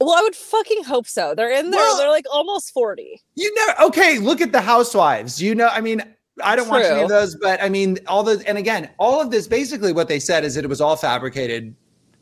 [0.00, 1.34] Well, I would fucking hope so.
[1.34, 3.20] They're in there, Well- they're like almost 40.
[3.34, 5.40] You know, okay, look at the housewives.
[5.42, 6.02] You know, I mean,
[6.42, 9.30] I don't watch any of those, but I mean, all the and again, all of
[9.30, 11.74] this basically what they said is that it was all fabricated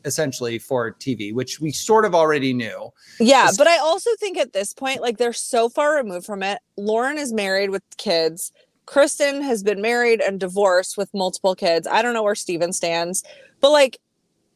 [0.07, 2.89] essentially for TV, which we sort of already knew.
[3.19, 6.59] Yeah, but I also think at this point, like they're so far removed from it.
[6.77, 8.51] Lauren is married with kids.
[8.87, 11.85] Kristin has been married and divorced with multiple kids.
[11.85, 13.21] I don't know where Stephen stands,
[13.61, 13.99] but like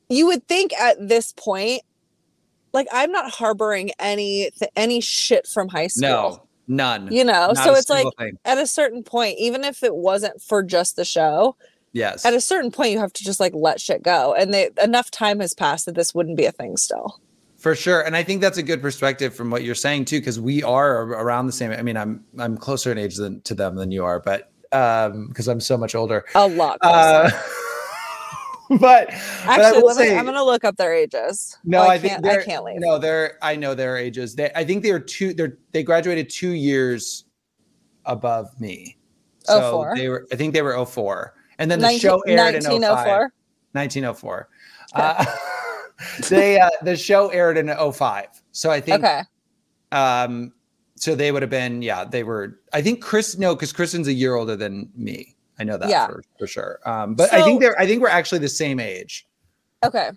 [0.10, 1.82] you would think at this point,
[2.74, 6.10] like I'm not harboring any th- any shit from high school.
[6.10, 7.12] No, none.
[7.12, 8.38] You know, Not so it's like thing.
[8.46, 11.58] at a certain point, even if it wasn't for just the show,
[11.94, 12.26] yes.
[12.26, 14.34] at a certain point you have to just like let shit go.
[14.34, 17.20] And they enough time has passed that this wouldn't be a thing still.
[17.58, 20.40] For sure, and I think that's a good perspective from what you're saying too, because
[20.40, 21.72] we are around the same.
[21.72, 25.28] I mean, I'm I'm closer in age than to them than you are, but um,
[25.28, 26.26] because I'm so much older.
[26.34, 26.80] A lot.
[26.82, 27.30] Uh,
[28.70, 29.10] but but
[29.46, 31.56] Actually, me, say- I'm gonna look up their ages.
[31.64, 32.80] no, Oh, I, think can't, I can't leave.
[32.80, 34.34] no, they're I know their ages.
[34.36, 35.34] They I think they're two.
[35.34, 37.26] They're they graduated two years
[38.06, 38.98] above me.
[39.44, 39.94] So 04?
[39.98, 40.28] they were.
[40.32, 41.34] I think they were 04.
[41.62, 42.72] And then the 19- show aired in 05.
[42.74, 43.32] 1904.
[43.74, 44.50] 1904.
[44.96, 45.26] Uh,
[46.30, 48.28] they uh, the show aired in 05.
[48.52, 49.22] So I think Okay.
[49.92, 50.52] um
[50.96, 54.14] so they would have been yeah, they were I think Chris no cuz Kristin's a
[54.14, 55.36] year older than me.
[55.60, 56.08] I know that Yeah.
[56.08, 56.80] for, for sure.
[56.86, 59.28] Um but I think they're I think we're actually the same age.
[59.84, 60.10] Okay.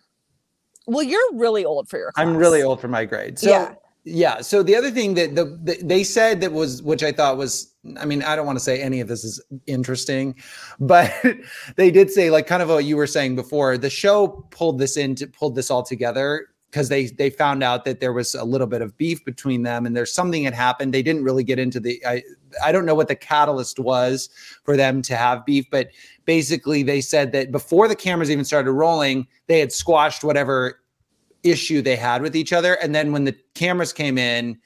[0.87, 2.27] Well, you're really old for your class.
[2.27, 3.39] I'm really old for my grade.
[3.39, 3.75] So Yeah.
[4.05, 4.43] Yeah.
[4.43, 7.75] So the other thing that the, the they said that was which I thought was
[7.99, 10.35] I mean I don't want to say any of this is interesting,
[10.81, 11.13] but
[11.77, 13.79] they did say like kind of what you were saying before.
[13.79, 18.01] The show pulled this into pulled this all together because they they found out that
[18.01, 20.93] there was a little bit of beef between them and there's something had happened.
[20.93, 22.23] They didn't really get into the I
[22.63, 24.29] I don't know what the catalyst was
[24.65, 25.89] for them to have beef, but
[26.27, 30.81] basically they said that before the cameras even started rolling, they had squashed whatever
[31.45, 32.75] issue they had with each other.
[32.75, 34.59] And then when the cameras came in,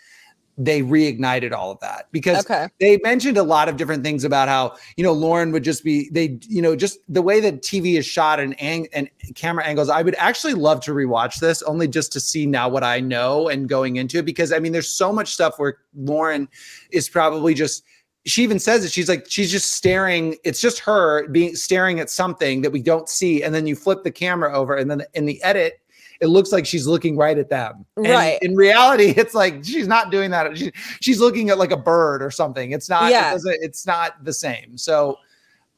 [0.61, 2.67] they reignited all of that because Okay.
[2.81, 6.11] they mentioned a lot of different things about how you know Lauren would just be
[6.11, 9.89] they you know just the way that TV is shot and ang- and camera angles.
[9.89, 13.49] I would actually love to rewatch this only just to see now what I know
[13.49, 16.49] and going into it because I mean there's so much stuff where Lauren
[16.91, 17.85] is probably just
[18.27, 22.11] she even says it she's like she's just staring it's just her being staring at
[22.11, 25.25] something that we don't see and then you flip the camera over and then in
[25.25, 25.81] the edit
[26.21, 27.87] it looks like she's looking right at them.
[27.97, 28.39] And Right.
[28.43, 30.57] in reality, it's like she's not doing that.
[30.59, 32.73] She, she's looking at like a bird or something.
[32.73, 33.11] It's not.
[33.11, 33.35] Yeah.
[33.35, 34.77] It it's not the same.
[34.77, 35.11] So,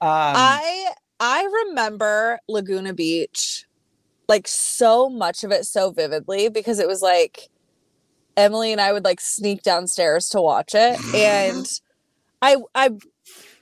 [0.00, 3.66] um, I I remember Laguna Beach
[4.29, 7.48] like so much of it so vividly because it was like
[8.37, 11.66] Emily and I would like sneak downstairs to watch it and
[12.42, 12.90] I I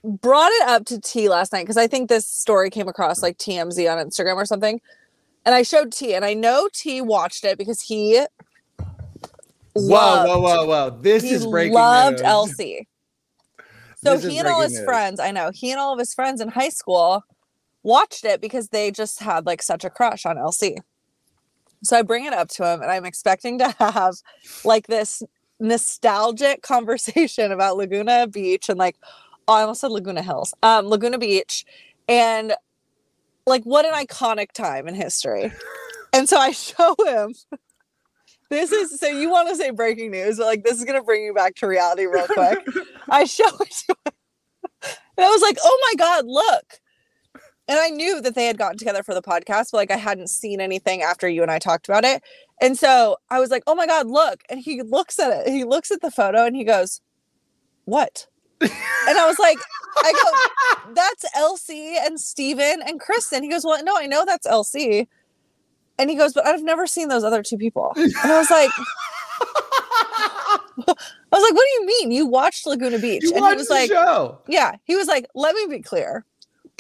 [0.05, 3.39] brought it up to T last night because I think this story came across like
[3.39, 4.81] TMZ on Instagram or something.
[5.45, 8.25] And I showed T and I know T watched it because he
[9.75, 10.99] whoa, loved, whoa, whoa, whoa!
[11.01, 12.23] This he is breaking loved news.
[12.59, 12.87] LC.
[13.97, 14.85] So This he and all his news.
[14.85, 17.23] friends, I know, he and all of his friends in high school
[17.83, 20.77] watched it because they just had like such a crush on LC.
[21.83, 24.17] So I bring it up to him and I'm expecting to have
[24.65, 25.23] like this
[25.61, 28.97] nostalgic conversation about Laguna Beach and like
[29.49, 30.55] oh, I almost said Laguna Hills.
[30.63, 31.65] Um Laguna Beach
[32.09, 32.55] and
[33.49, 35.53] like what an iconic time in history.
[36.13, 37.35] And so I show him
[38.51, 41.25] this is so you want to say breaking news, but like this is gonna bring
[41.25, 42.67] you back to reality real quick.
[43.09, 44.13] I show it to him.
[45.17, 46.81] And I was like, oh my God, look.
[47.67, 50.29] And I knew that they had gotten together for the podcast, but like I hadn't
[50.29, 52.23] seen anything after you and I talked about it.
[52.63, 54.43] And so I was like, oh my God, look.
[54.49, 55.53] And he looks at it.
[55.53, 57.03] He looks at the photo and he goes,
[57.85, 58.27] what?
[58.61, 58.71] And
[59.19, 59.59] I was like,
[59.97, 60.13] I
[60.87, 63.43] go, that's LC and Stephen and Kristin.
[63.43, 65.07] He goes, well, no, I know that's LC.
[65.99, 67.93] And he goes, but I've never seen those other two people.
[67.97, 68.71] And I was like,
[70.87, 72.11] I was like, what do you mean?
[72.13, 73.25] You watched Laguna Beach?
[73.25, 74.39] You and he was like, show.
[74.47, 76.25] yeah, he was like, let me be clear.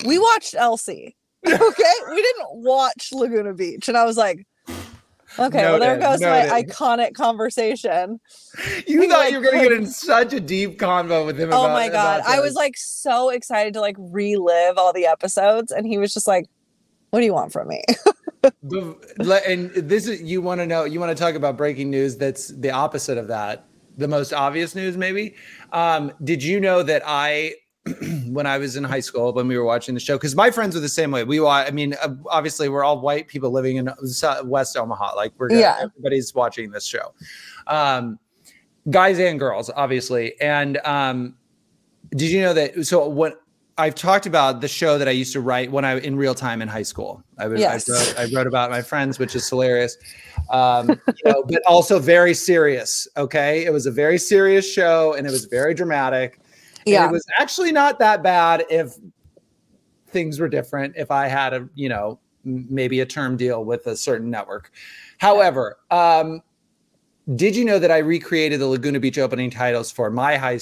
[0.07, 1.15] We watched LC.
[1.47, 1.93] Okay.
[2.11, 3.89] we didn't watch Laguna Beach.
[3.89, 4.45] And I was like,
[5.39, 8.21] okay, well, there Noted, goes my iconic conversation.
[8.87, 11.53] You thought like, you were going to get in such a deep convo with him.
[11.53, 12.23] Oh about- my God.
[12.27, 15.73] I was like so excited to like relive all the episodes.
[15.73, 16.47] And he was just like,
[17.11, 17.83] what do you want from me?
[18.63, 22.49] And this is you want to know you want to talk about breaking news that's
[22.49, 25.35] the opposite of that the most obvious news maybe
[25.73, 27.53] um did you know that i
[28.29, 30.75] when i was in high school when we were watching the show because my friends
[30.75, 31.95] were the same way we wa- i mean
[32.31, 33.89] obviously we're all white people living in
[34.45, 35.79] west omaha like we're gonna, Yeah.
[35.83, 37.15] everybody's watching this show
[37.67, 38.19] um
[38.91, 41.37] guys and girls obviously and um
[42.11, 43.43] did you know that so what
[43.81, 46.35] I've talked about the show that I used to write when I was in real
[46.35, 47.23] time in high school.
[47.39, 47.89] I would Yes.
[47.89, 49.97] I, wrote, I wrote about my friends, which is hilarious,
[50.51, 53.07] um, you know, but also very serious.
[53.17, 56.41] Okay, it was a very serious show, and it was very dramatic.
[56.89, 57.09] And yeah.
[57.09, 58.95] it was actually not that bad if
[60.09, 60.95] things were different.
[60.97, 64.73] If I had a you know maybe a term deal with a certain network.
[65.19, 66.41] However, um,
[67.35, 70.59] did you know that I recreated the Laguna Beach opening titles for my high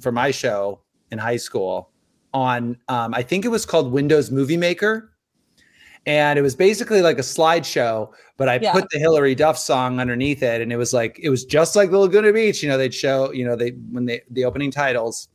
[0.00, 1.90] for my show in high school
[2.32, 5.12] on um, I think it was called Windows Movie Maker,
[6.06, 8.72] and it was basically like a slideshow, but I Yeah.
[8.72, 11.90] put the Hilary Duff song underneath it, and it was like it was just like
[11.90, 12.62] the Laguna Beach.
[12.62, 15.28] You know, they'd show you know they when they the opening titles,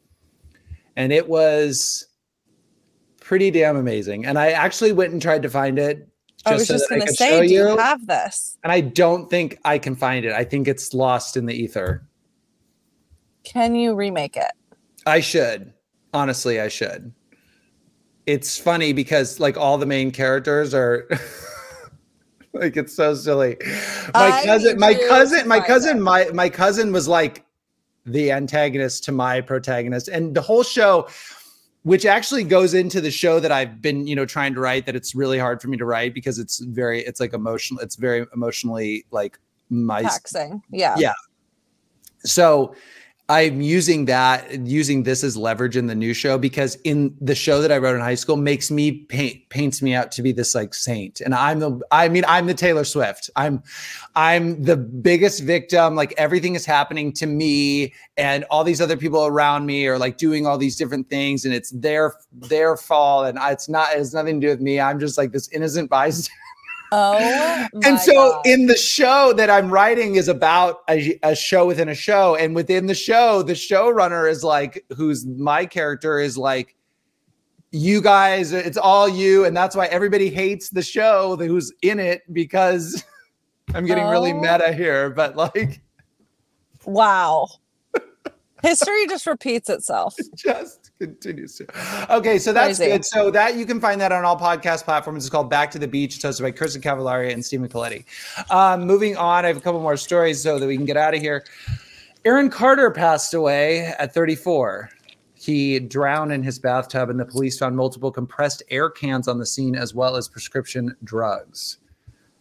[1.00, 2.06] and it was
[3.22, 4.26] pretty damn amazing.
[4.26, 6.06] And I actually went and tried to find it
[6.46, 7.78] I was so just gonna say, show do you you.
[7.78, 8.58] have this?
[8.64, 10.34] and I don't think I can find it.
[10.34, 12.06] I think it's lost in the ether.
[13.46, 14.52] Can you remake it?
[15.06, 15.74] I should.
[16.14, 17.14] Honestly, I should.
[18.26, 21.08] It's funny because like all the main characters are
[22.54, 23.56] like it's so silly.
[24.14, 26.02] My I cousin, my cousin, my cousin, it.
[26.02, 27.46] my my cousin was like
[28.12, 30.08] the antagonist to my protagonist.
[30.08, 31.08] And the whole show,
[31.84, 34.95] which actually goes into the show that I've been, you know, trying to write, that
[34.95, 38.26] it's really hard for me to write because it's very, it's like emotional, it's very
[38.34, 40.62] emotionally like my Taxing.
[40.72, 40.95] Yeah.
[40.98, 41.13] Yeah.
[42.24, 42.76] so
[43.30, 47.62] i'm using that using this as leverage in the new show because in the show
[47.62, 50.56] that i wrote in high school makes me paint paints me out to be this
[50.56, 51.22] like saint.
[51.22, 53.30] And i'm the i mean i'm the taylor swift.
[53.36, 53.62] I'm
[54.15, 55.96] i'm the biggest victim.
[55.96, 60.18] Like everything is happening to me and all these other people around me are like
[60.18, 63.98] doing all these different things and it's their their fault and I, it's not it
[63.98, 64.80] has nothing to do with me.
[64.80, 66.34] I'm just like this innocent bystander
[66.91, 67.67] Oh.
[67.84, 68.41] and so God.
[68.45, 72.56] in the show that I'm writing is about a, a show within a show, and
[72.56, 76.75] within the show, the showrunner is like, who's my character is like,
[77.71, 81.99] you guys, it's all you, and that's why everybody hates the show that who's in
[81.99, 83.04] it because
[83.75, 84.39] I'm getting really Oh.
[84.41, 85.82] meta here, but like
[86.86, 87.47] wow.
[88.63, 90.15] History just repeats itself.
[90.36, 91.66] just continues to.
[92.14, 92.92] Okay, so that's Crazy.
[92.92, 93.06] good.
[93.06, 95.26] So that you can find that on all podcast platforms.
[95.26, 98.06] It's called Back to the Beach, it's hosted by Kristin Cavallari and Stephen Coletti.
[98.50, 101.14] Um, moving on, I have a couple more stories so that we can get out
[101.14, 101.46] of here.
[102.26, 104.90] Aaron Carter passed away at 34.
[105.34, 109.46] He drowned in his bathtub, and the police found multiple compressed air cans on the
[109.46, 111.78] scene as well as prescription drugs.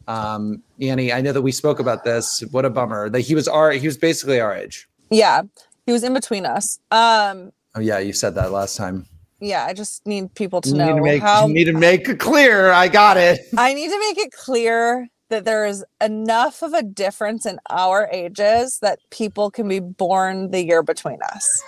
[0.09, 2.43] Um, Annie, I know that we spoke about this.
[2.51, 4.89] What a bummer that he was our he was basically our age.
[5.11, 5.43] Yeah.
[5.87, 6.81] He was in between us.
[6.91, 9.07] Um, Oh yeah, you said that last time.
[9.39, 11.73] yeah, I just need people to You know need to make how you need to
[11.73, 12.73] make it clear.
[12.73, 13.39] I got it.
[13.57, 18.09] I need to make it clear that there is enough of a difference in our
[18.11, 21.63] ages that people can be born the year between us.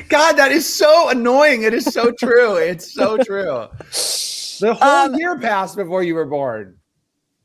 [0.08, 1.62] God, that is so annoying.
[1.64, 2.56] It is so true.
[2.56, 3.66] It's so true.
[4.60, 6.78] The whole Um, year passed before you were born.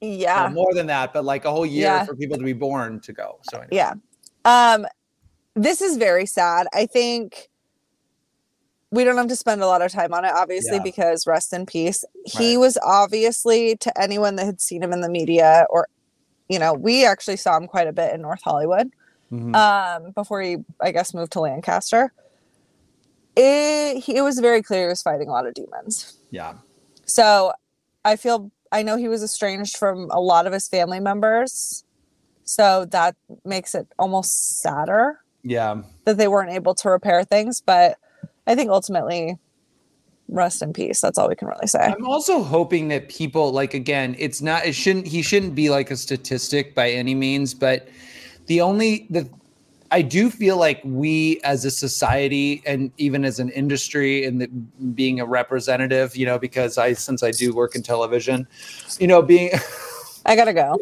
[0.01, 0.49] Or Yeah.
[0.53, 2.05] more than that, but like a whole year Yeah.
[2.05, 3.39] for people to be born to go.
[3.51, 3.75] So anyway.
[3.75, 3.93] Yeah.
[4.45, 4.85] Um
[5.55, 6.67] this is very sad.
[6.73, 7.49] I think
[8.91, 10.83] we don't have to spend a lot of time on it obviously Yeah.
[10.83, 12.05] because rest in peace.
[12.25, 12.59] He Right.
[12.59, 15.87] was obviously to anyone that had seen him in the media or
[16.47, 18.91] you know, we actually saw him quite a bit in North Hollywood.
[19.31, 19.55] Mhm.
[19.55, 22.13] um, before he, I guess, moved to Lancaster.
[23.35, 26.17] It, he, it was very clear he was fighting a lot of demons.
[26.29, 26.53] yeah.
[27.05, 27.51] So
[28.05, 31.83] I feel, I know he was estranged from a lot of his family members.
[32.43, 35.83] So that makes it almost sadder Yeah.
[36.05, 37.61] that they weren't able to repair things.
[37.61, 37.97] But
[38.47, 39.37] I think ultimately,
[40.27, 41.01] rest in peace.
[41.01, 41.79] That's all we can really say.
[41.79, 45.91] I'm also hoping that people like again, it's not it shouldn't he shouldn't be like
[45.91, 47.87] a statistic by any means, but
[48.47, 49.29] the only the
[49.91, 54.47] I do feel like we as a society and even as an industry and the,
[54.93, 58.47] being a representative, you know, because I since I do work in television,
[58.99, 59.51] you know, being
[60.25, 60.77] I gotta go.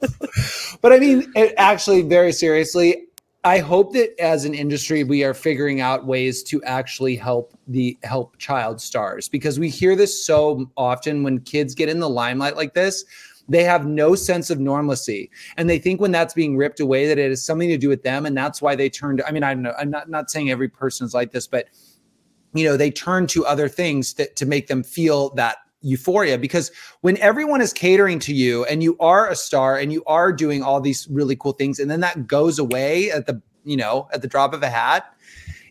[0.80, 3.08] but I mean, actually, very seriously,
[3.44, 7.96] I hope that as an industry we are figuring out ways to actually help the
[8.02, 12.56] help child stars because we hear this so often when kids get in the limelight
[12.56, 13.04] like this.
[13.50, 17.16] They have no sense of normalcy, and they think when that's being ripped away that
[17.16, 19.26] it has something to do with them, and that's why they turn to.
[19.26, 21.68] I mean, I'm not, I'm not not saying every person is like this, but
[22.52, 26.72] you know they turn to other things that to make them feel that euphoria because
[27.02, 30.62] when everyone is catering to you and you are a star and you are doing
[30.62, 34.20] all these really cool things and then that goes away at the you know at
[34.20, 35.14] the drop of a hat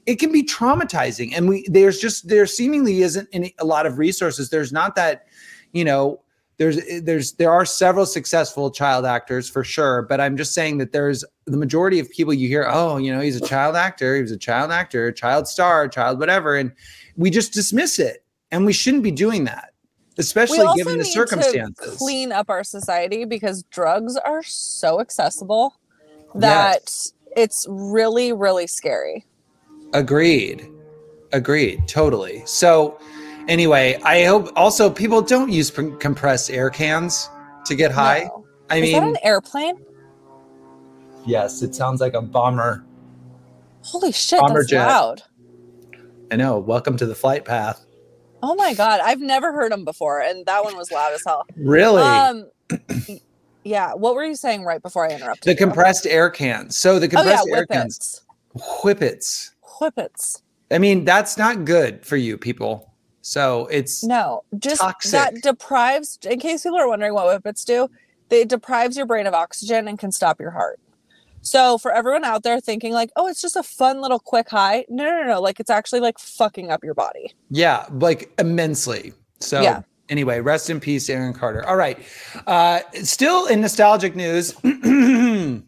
[0.08, 1.34] it can be traumatizing.
[1.36, 4.50] And we there's just there seemingly isn't any, a lot of resources.
[4.50, 5.26] There's not that
[5.74, 6.22] you know
[6.58, 10.92] there's there's there are several successful child actors for sure but i'm just saying that
[10.92, 14.22] there's the majority of people you hear oh you know he's a child actor he
[14.22, 16.72] was a child actor child star child whatever and
[17.16, 19.74] we just dismiss it and we shouldn't be doing that
[20.18, 25.76] especially given the need circumstances to clean up our society because drugs are so accessible
[26.36, 26.92] that
[27.36, 29.26] it's really, really scary.
[29.94, 30.70] Agreed.
[31.34, 31.88] Agreed.
[31.88, 32.42] Totally.
[32.46, 33.00] So,
[33.48, 37.30] anyway, I hope also people don't use pr- compressed air cans
[37.66, 38.24] to get high.
[38.26, 38.46] No.
[38.70, 39.76] I Is that mean, an airplane?
[41.26, 42.84] yes, it sounds like a bomber.
[43.82, 44.88] Holy shit, Bomber that's jet.
[44.88, 45.22] loud.
[46.32, 46.60] I know.
[46.60, 47.86] Welcome to the flight path.
[48.44, 51.44] Oh my god, I've never heard them before, and that one was loud as hell.
[51.58, 52.04] Really?
[52.04, 52.50] Um,
[53.64, 53.94] yeah.
[53.94, 55.44] What were you saying right before I interrupted?
[55.44, 55.58] the you?
[55.58, 56.78] compressed air cans.
[56.78, 58.22] So the Oh yeah, compressed air cans,
[58.54, 58.82] whippets.
[58.84, 59.52] whippets.
[59.80, 60.42] Whippets.
[60.70, 62.94] I mean, that's not good for you people.
[63.22, 65.12] So it's No, just Toxic.
[65.12, 66.20] that deprives.
[66.24, 67.90] In case people are wondering what whippets do,
[68.30, 70.80] they deprives your brain of oxygen and can stop your heart.
[71.48, 74.86] So for everyone out there thinking like, oh, it's just a fun little quick high.
[74.90, 75.42] No, no, no.
[75.42, 77.34] Like it's actually like fucking up your body.
[77.50, 79.14] Yeah, like immensely.
[79.40, 79.82] So Yeah.
[80.10, 81.66] anyway, rest in peace, Aaron Carter.
[81.68, 81.98] All right.
[82.46, 84.54] Uh still in nostalgic news.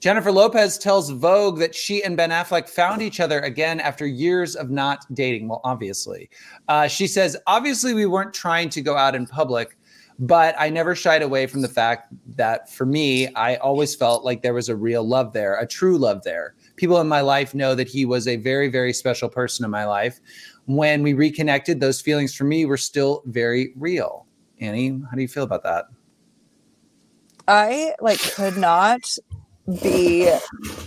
[0.00, 4.56] Jennifer Lopez tells Vogue that she and Ben Affleck found each other again after years
[4.56, 5.46] of not dating.
[5.48, 6.28] Well, obviously.
[6.66, 9.76] Uh, she says, obviously, we weren't trying to go out in public,
[10.18, 14.42] but I never shied away from the fact that for me, I always felt like
[14.42, 16.54] there was a real love there, a true love there.
[16.76, 19.84] People in my life know that he was a very, very special person in my
[19.84, 20.20] life.
[20.66, 24.26] When we reconnected, those feelings for me were still very real.
[24.60, 25.86] Annie, how do you feel about that?
[27.48, 29.00] I like could not
[29.82, 30.32] be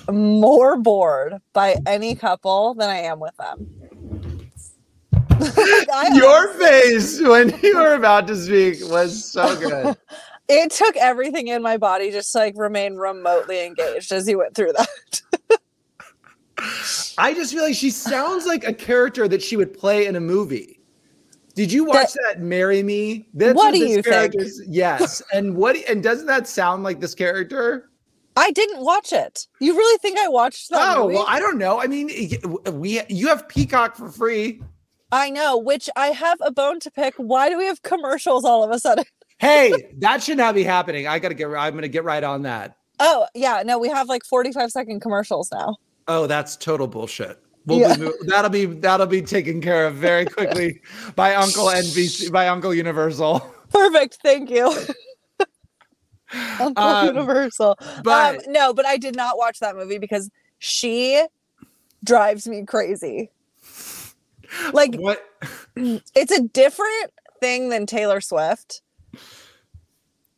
[0.10, 3.85] more bored by any couple than I am with them.
[6.14, 9.96] Your face when you were about to speak was so good.
[10.48, 14.56] it took everything in my body just to like remain remotely engaged as you went
[14.56, 15.60] through that.
[17.18, 20.20] I just feel like she sounds like a character that she would play in a
[20.22, 20.80] movie.
[21.54, 23.28] Did you watch that, Marry Me?
[23.34, 24.06] That's What do you think?
[24.08, 25.22] character's- Yes.
[25.34, 27.90] And what and doesn't that sound like this character?
[28.38, 29.48] I didn't watch it.
[29.62, 31.16] You really think I watched that Oh, movie?
[31.16, 31.80] well, I don't know.
[31.82, 32.10] I mean,
[32.74, 34.62] we you have Peacock for free.
[35.16, 37.14] I know, which I have a bone to pick.
[37.16, 39.06] Why do we have commercials all of a sudden?
[39.40, 41.08] Hey, that should not be happening.
[41.08, 42.76] I got to get I'm going to get right on that.
[43.00, 45.78] Oh, yeah, no, we have like 45 second commercials now.
[46.10, 47.40] Oh, that's total bullshit.
[47.66, 47.96] We'll Yeah.
[47.96, 50.82] be, that'll be that'll be taken care of very quickly
[51.16, 53.40] by Uncle NBC by Uncle Universal.
[53.72, 54.20] Perfect.
[54.22, 54.72] Thank you.
[56.60, 57.78] Uncle Um, Universal.
[58.04, 61.26] but- um, no, but I did not watch that movie because she
[62.04, 63.32] drives me crazy.
[64.74, 65.24] Like What?
[65.76, 68.82] it's a different thing than Taylor Swift.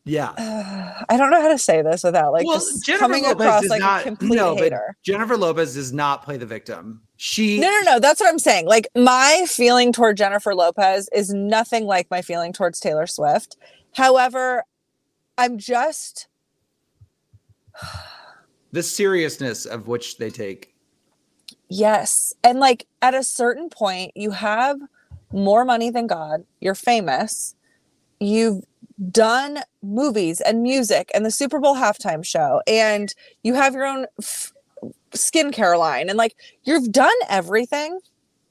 [0.07, 0.33] Yeah.
[1.09, 3.67] I don't know how to say this without like well, just Jennifer coming Lopez across
[3.67, 4.95] like not a complete no, hater.
[5.03, 7.01] Jennifer Lopez does not play the victim.
[7.17, 7.99] She No, no, no.
[7.99, 8.67] That's what I'm saying.
[8.67, 13.57] Like my feeling toward Jennifer Lopez is nothing like my feeling towards Taylor Swift.
[13.93, 14.63] However,
[15.37, 16.27] I'm just
[18.71, 20.73] the seriousness of which they take.
[21.69, 22.33] Yes.
[22.43, 24.77] And like at a certain point, you have
[25.31, 26.45] more money than God.
[26.61, 27.55] You're famous.
[28.19, 28.63] You've
[29.11, 33.13] done movies and music and the Super Bowl halftime show, and
[33.43, 34.51] you have your own f-
[35.11, 37.99] skincare line, and like you've done everything.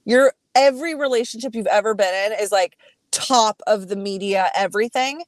[0.04, 2.78] Your every relationship you've ever been in is like
[3.10, 5.24] top of the media, everything.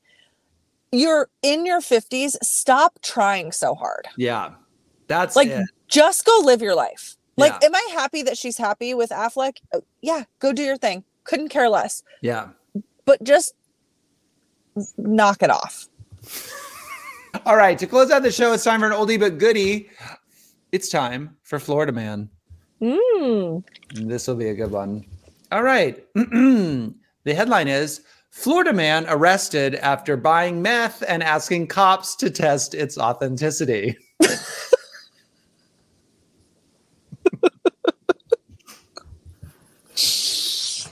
[0.92, 2.36] You're in your 50s.
[2.42, 4.06] Stop trying so hard.
[4.16, 4.52] Yeah.
[5.06, 5.68] That's Like, it.
[5.86, 7.17] just go live your life.
[7.38, 7.66] Like, Yeah.
[7.68, 9.58] am I happy that she's happy with Affleck?
[9.72, 11.04] Uh, Yeah, go do your thing.
[11.24, 12.02] Couldn't care less.
[12.20, 12.48] Yeah.
[13.04, 13.54] But just
[14.96, 15.86] knock it off.
[17.46, 17.78] All right.
[17.78, 19.88] To close out the show, it's time for an oldie but goodie.
[20.72, 22.28] It's time for Florida Man.
[22.82, 23.64] Mm.
[23.94, 25.04] This will be a good one.
[25.52, 26.04] All right.
[26.14, 26.94] the
[27.26, 33.96] headline is Florida man arrested after buying meth and asking cops to test its authenticity.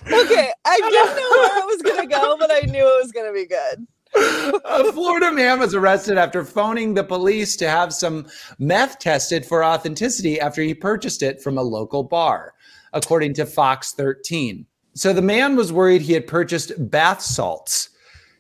[0.07, 3.33] Okay, I didn't know where it was gonna go, but I knew it was gonna
[3.33, 3.87] be good.
[4.65, 8.27] a Florida man was arrested after phoning the police to have some
[8.59, 12.55] meth tested for authenticity after he purchased it from a local bar,
[12.93, 14.65] according to Fox 13.
[14.95, 17.91] So the man was worried he had purchased bath salts.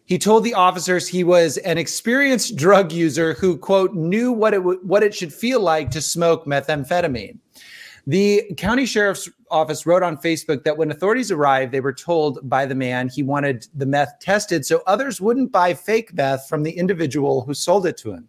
[0.06, 4.58] He told the officers he was an experienced drug user who, quote, knew what it
[4.58, 7.38] w- what it should feel like to smoke methamphetamine.
[8.08, 12.64] The county sheriff's office wrote on Facebook that when authorities arrived, they were told by
[12.64, 16.70] the man he wanted the meth tested so others wouldn't buy fake meth from the
[16.70, 18.28] individual who sold it to him.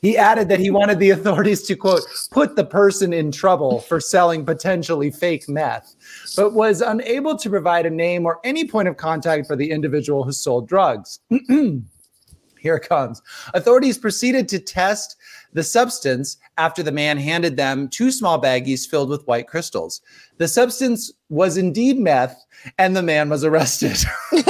[0.00, 2.02] He added that he wanted the authorities to, quote,
[2.32, 5.94] put the person in trouble for selling potentially fake meth,
[6.36, 10.24] but was unable to provide a name or any point of contact for the individual
[10.24, 11.20] who sold drugs.
[11.48, 13.22] Here it comes.
[13.54, 15.16] Authorities proceeded to test
[15.52, 20.00] the substance after the man handed them two small baggies filled with white crystals.
[20.38, 22.44] The substance was indeed meth,
[22.78, 23.98] and the man was arrested.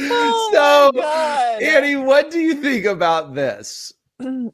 [0.00, 1.62] Oh so, my God.
[1.62, 3.92] Annie, what do you think about this?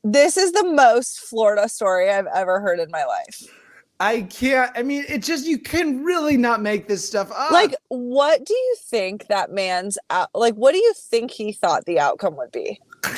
[0.05, 3.60] This is the most Florida story I've ever heard in my life.
[4.01, 4.73] I can't.
[4.75, 7.51] I mean, it just you can really not make this stuff up.
[7.51, 10.31] Like, what do you think that man's out?
[10.35, 12.81] Like, what do you think he thought the outcome would be?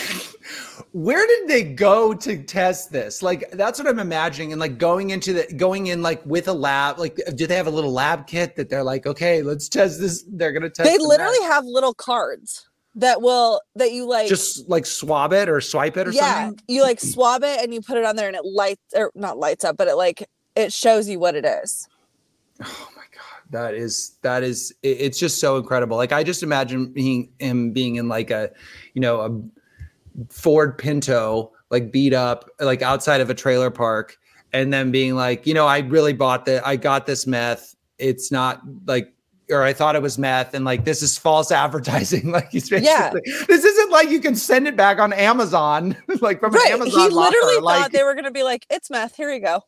[0.92, 3.22] Where did they go to test this?
[3.22, 6.52] Like that's what I'm imagining, and like going into the going in like with a
[6.52, 6.98] lab.
[6.98, 10.24] Like, do they have a little lab kit that they're like, okay, let's test this.
[10.28, 10.90] They're gonna test.
[10.90, 11.52] They the literally mask.
[11.52, 16.08] have little cards that will that you like just like swab it or swipe it
[16.08, 16.64] or yeah, something.
[16.66, 19.12] Yeah, you like swab it and you put it on there and it lights or
[19.14, 20.26] not lights up, but it like
[20.56, 21.88] it shows you what it is.
[22.62, 25.96] Oh my god, that is that is it- it's just so incredible.
[25.96, 28.50] Like I just imagine being him being in like a,
[28.94, 34.18] you know, a Ford Pinto, like beat up, like outside of a trailer park,
[34.52, 36.66] and then being like, you know, I really bought that.
[36.66, 37.74] I got this meth.
[37.98, 39.12] It's not like.
[39.50, 42.30] Or I thought it was meth, and like this is false advertising.
[42.30, 43.12] Like he's Yeah.
[43.48, 46.68] this isn't like you can send it back on Amazon, like from Right.
[46.68, 47.10] an Amazon.
[47.10, 49.60] He literally locker, like, thought they were gonna be like, it's meth, here you go.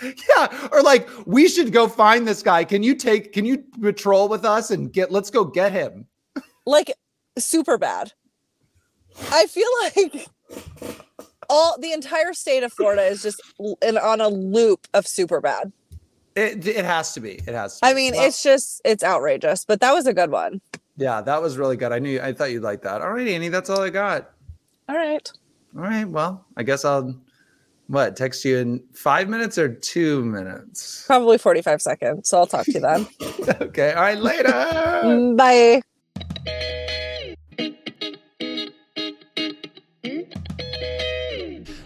[0.02, 2.64] yeah, or like we should go find this guy.
[2.64, 3.32] Can you take?
[3.32, 5.10] Can you patrol with us and get?
[5.10, 6.06] Let's go get him.
[6.66, 6.92] Like
[7.38, 8.12] Superbad.
[9.32, 10.28] I feel like
[11.50, 13.40] all the entire state of Florida is just
[13.82, 15.72] in, on a loop of Superbad.
[16.36, 17.32] It, it has to be.
[17.32, 17.80] It has.
[17.80, 20.60] To I mean, Well, it's just it's outrageous, but that was a good one.
[20.96, 21.90] yeah, that was really good.
[21.90, 22.20] I knew.
[22.20, 23.02] I thought you'd like that.
[23.02, 24.30] All right, Annie, that's all I got.
[24.88, 25.28] All right.
[25.76, 26.08] All right.
[26.08, 27.14] Well, I guess I'll
[27.88, 31.04] what text you in five minutes or two minutes.
[31.06, 32.28] Probably 45 seconds.
[32.28, 33.06] So I'll talk to you then.
[33.60, 33.92] okay.
[33.92, 34.18] All right.
[34.18, 34.48] Later.
[34.48, 35.82] Mm, Bye.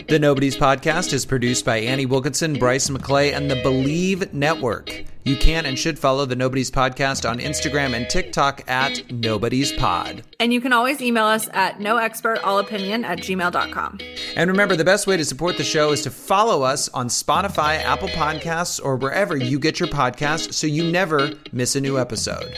[0.08, 5.01] The Nobodies Podcast is produced by Annie Wilkinson, Bryce McLeay, and the Bleav Network.
[5.24, 10.24] You can and should follow the Nobodies Podcast on Instagram and TikTok at Nobodies Pod.
[10.40, 13.98] And you can always email us at noexpertallopinion at gmail.com.
[14.34, 17.78] And remember, the best way to support the show is to follow us on Spotify,
[17.84, 22.52] Apple Podcasts, or wherever you get your podcasts so you never miss a new episode.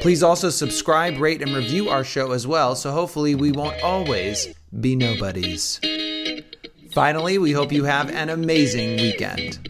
[0.00, 4.48] Please also subscribe, rate, and review our show as well, so hopefully we won't always
[4.80, 5.78] be nobodies.
[6.92, 9.69] Finally, we hope you have an amazing weekend.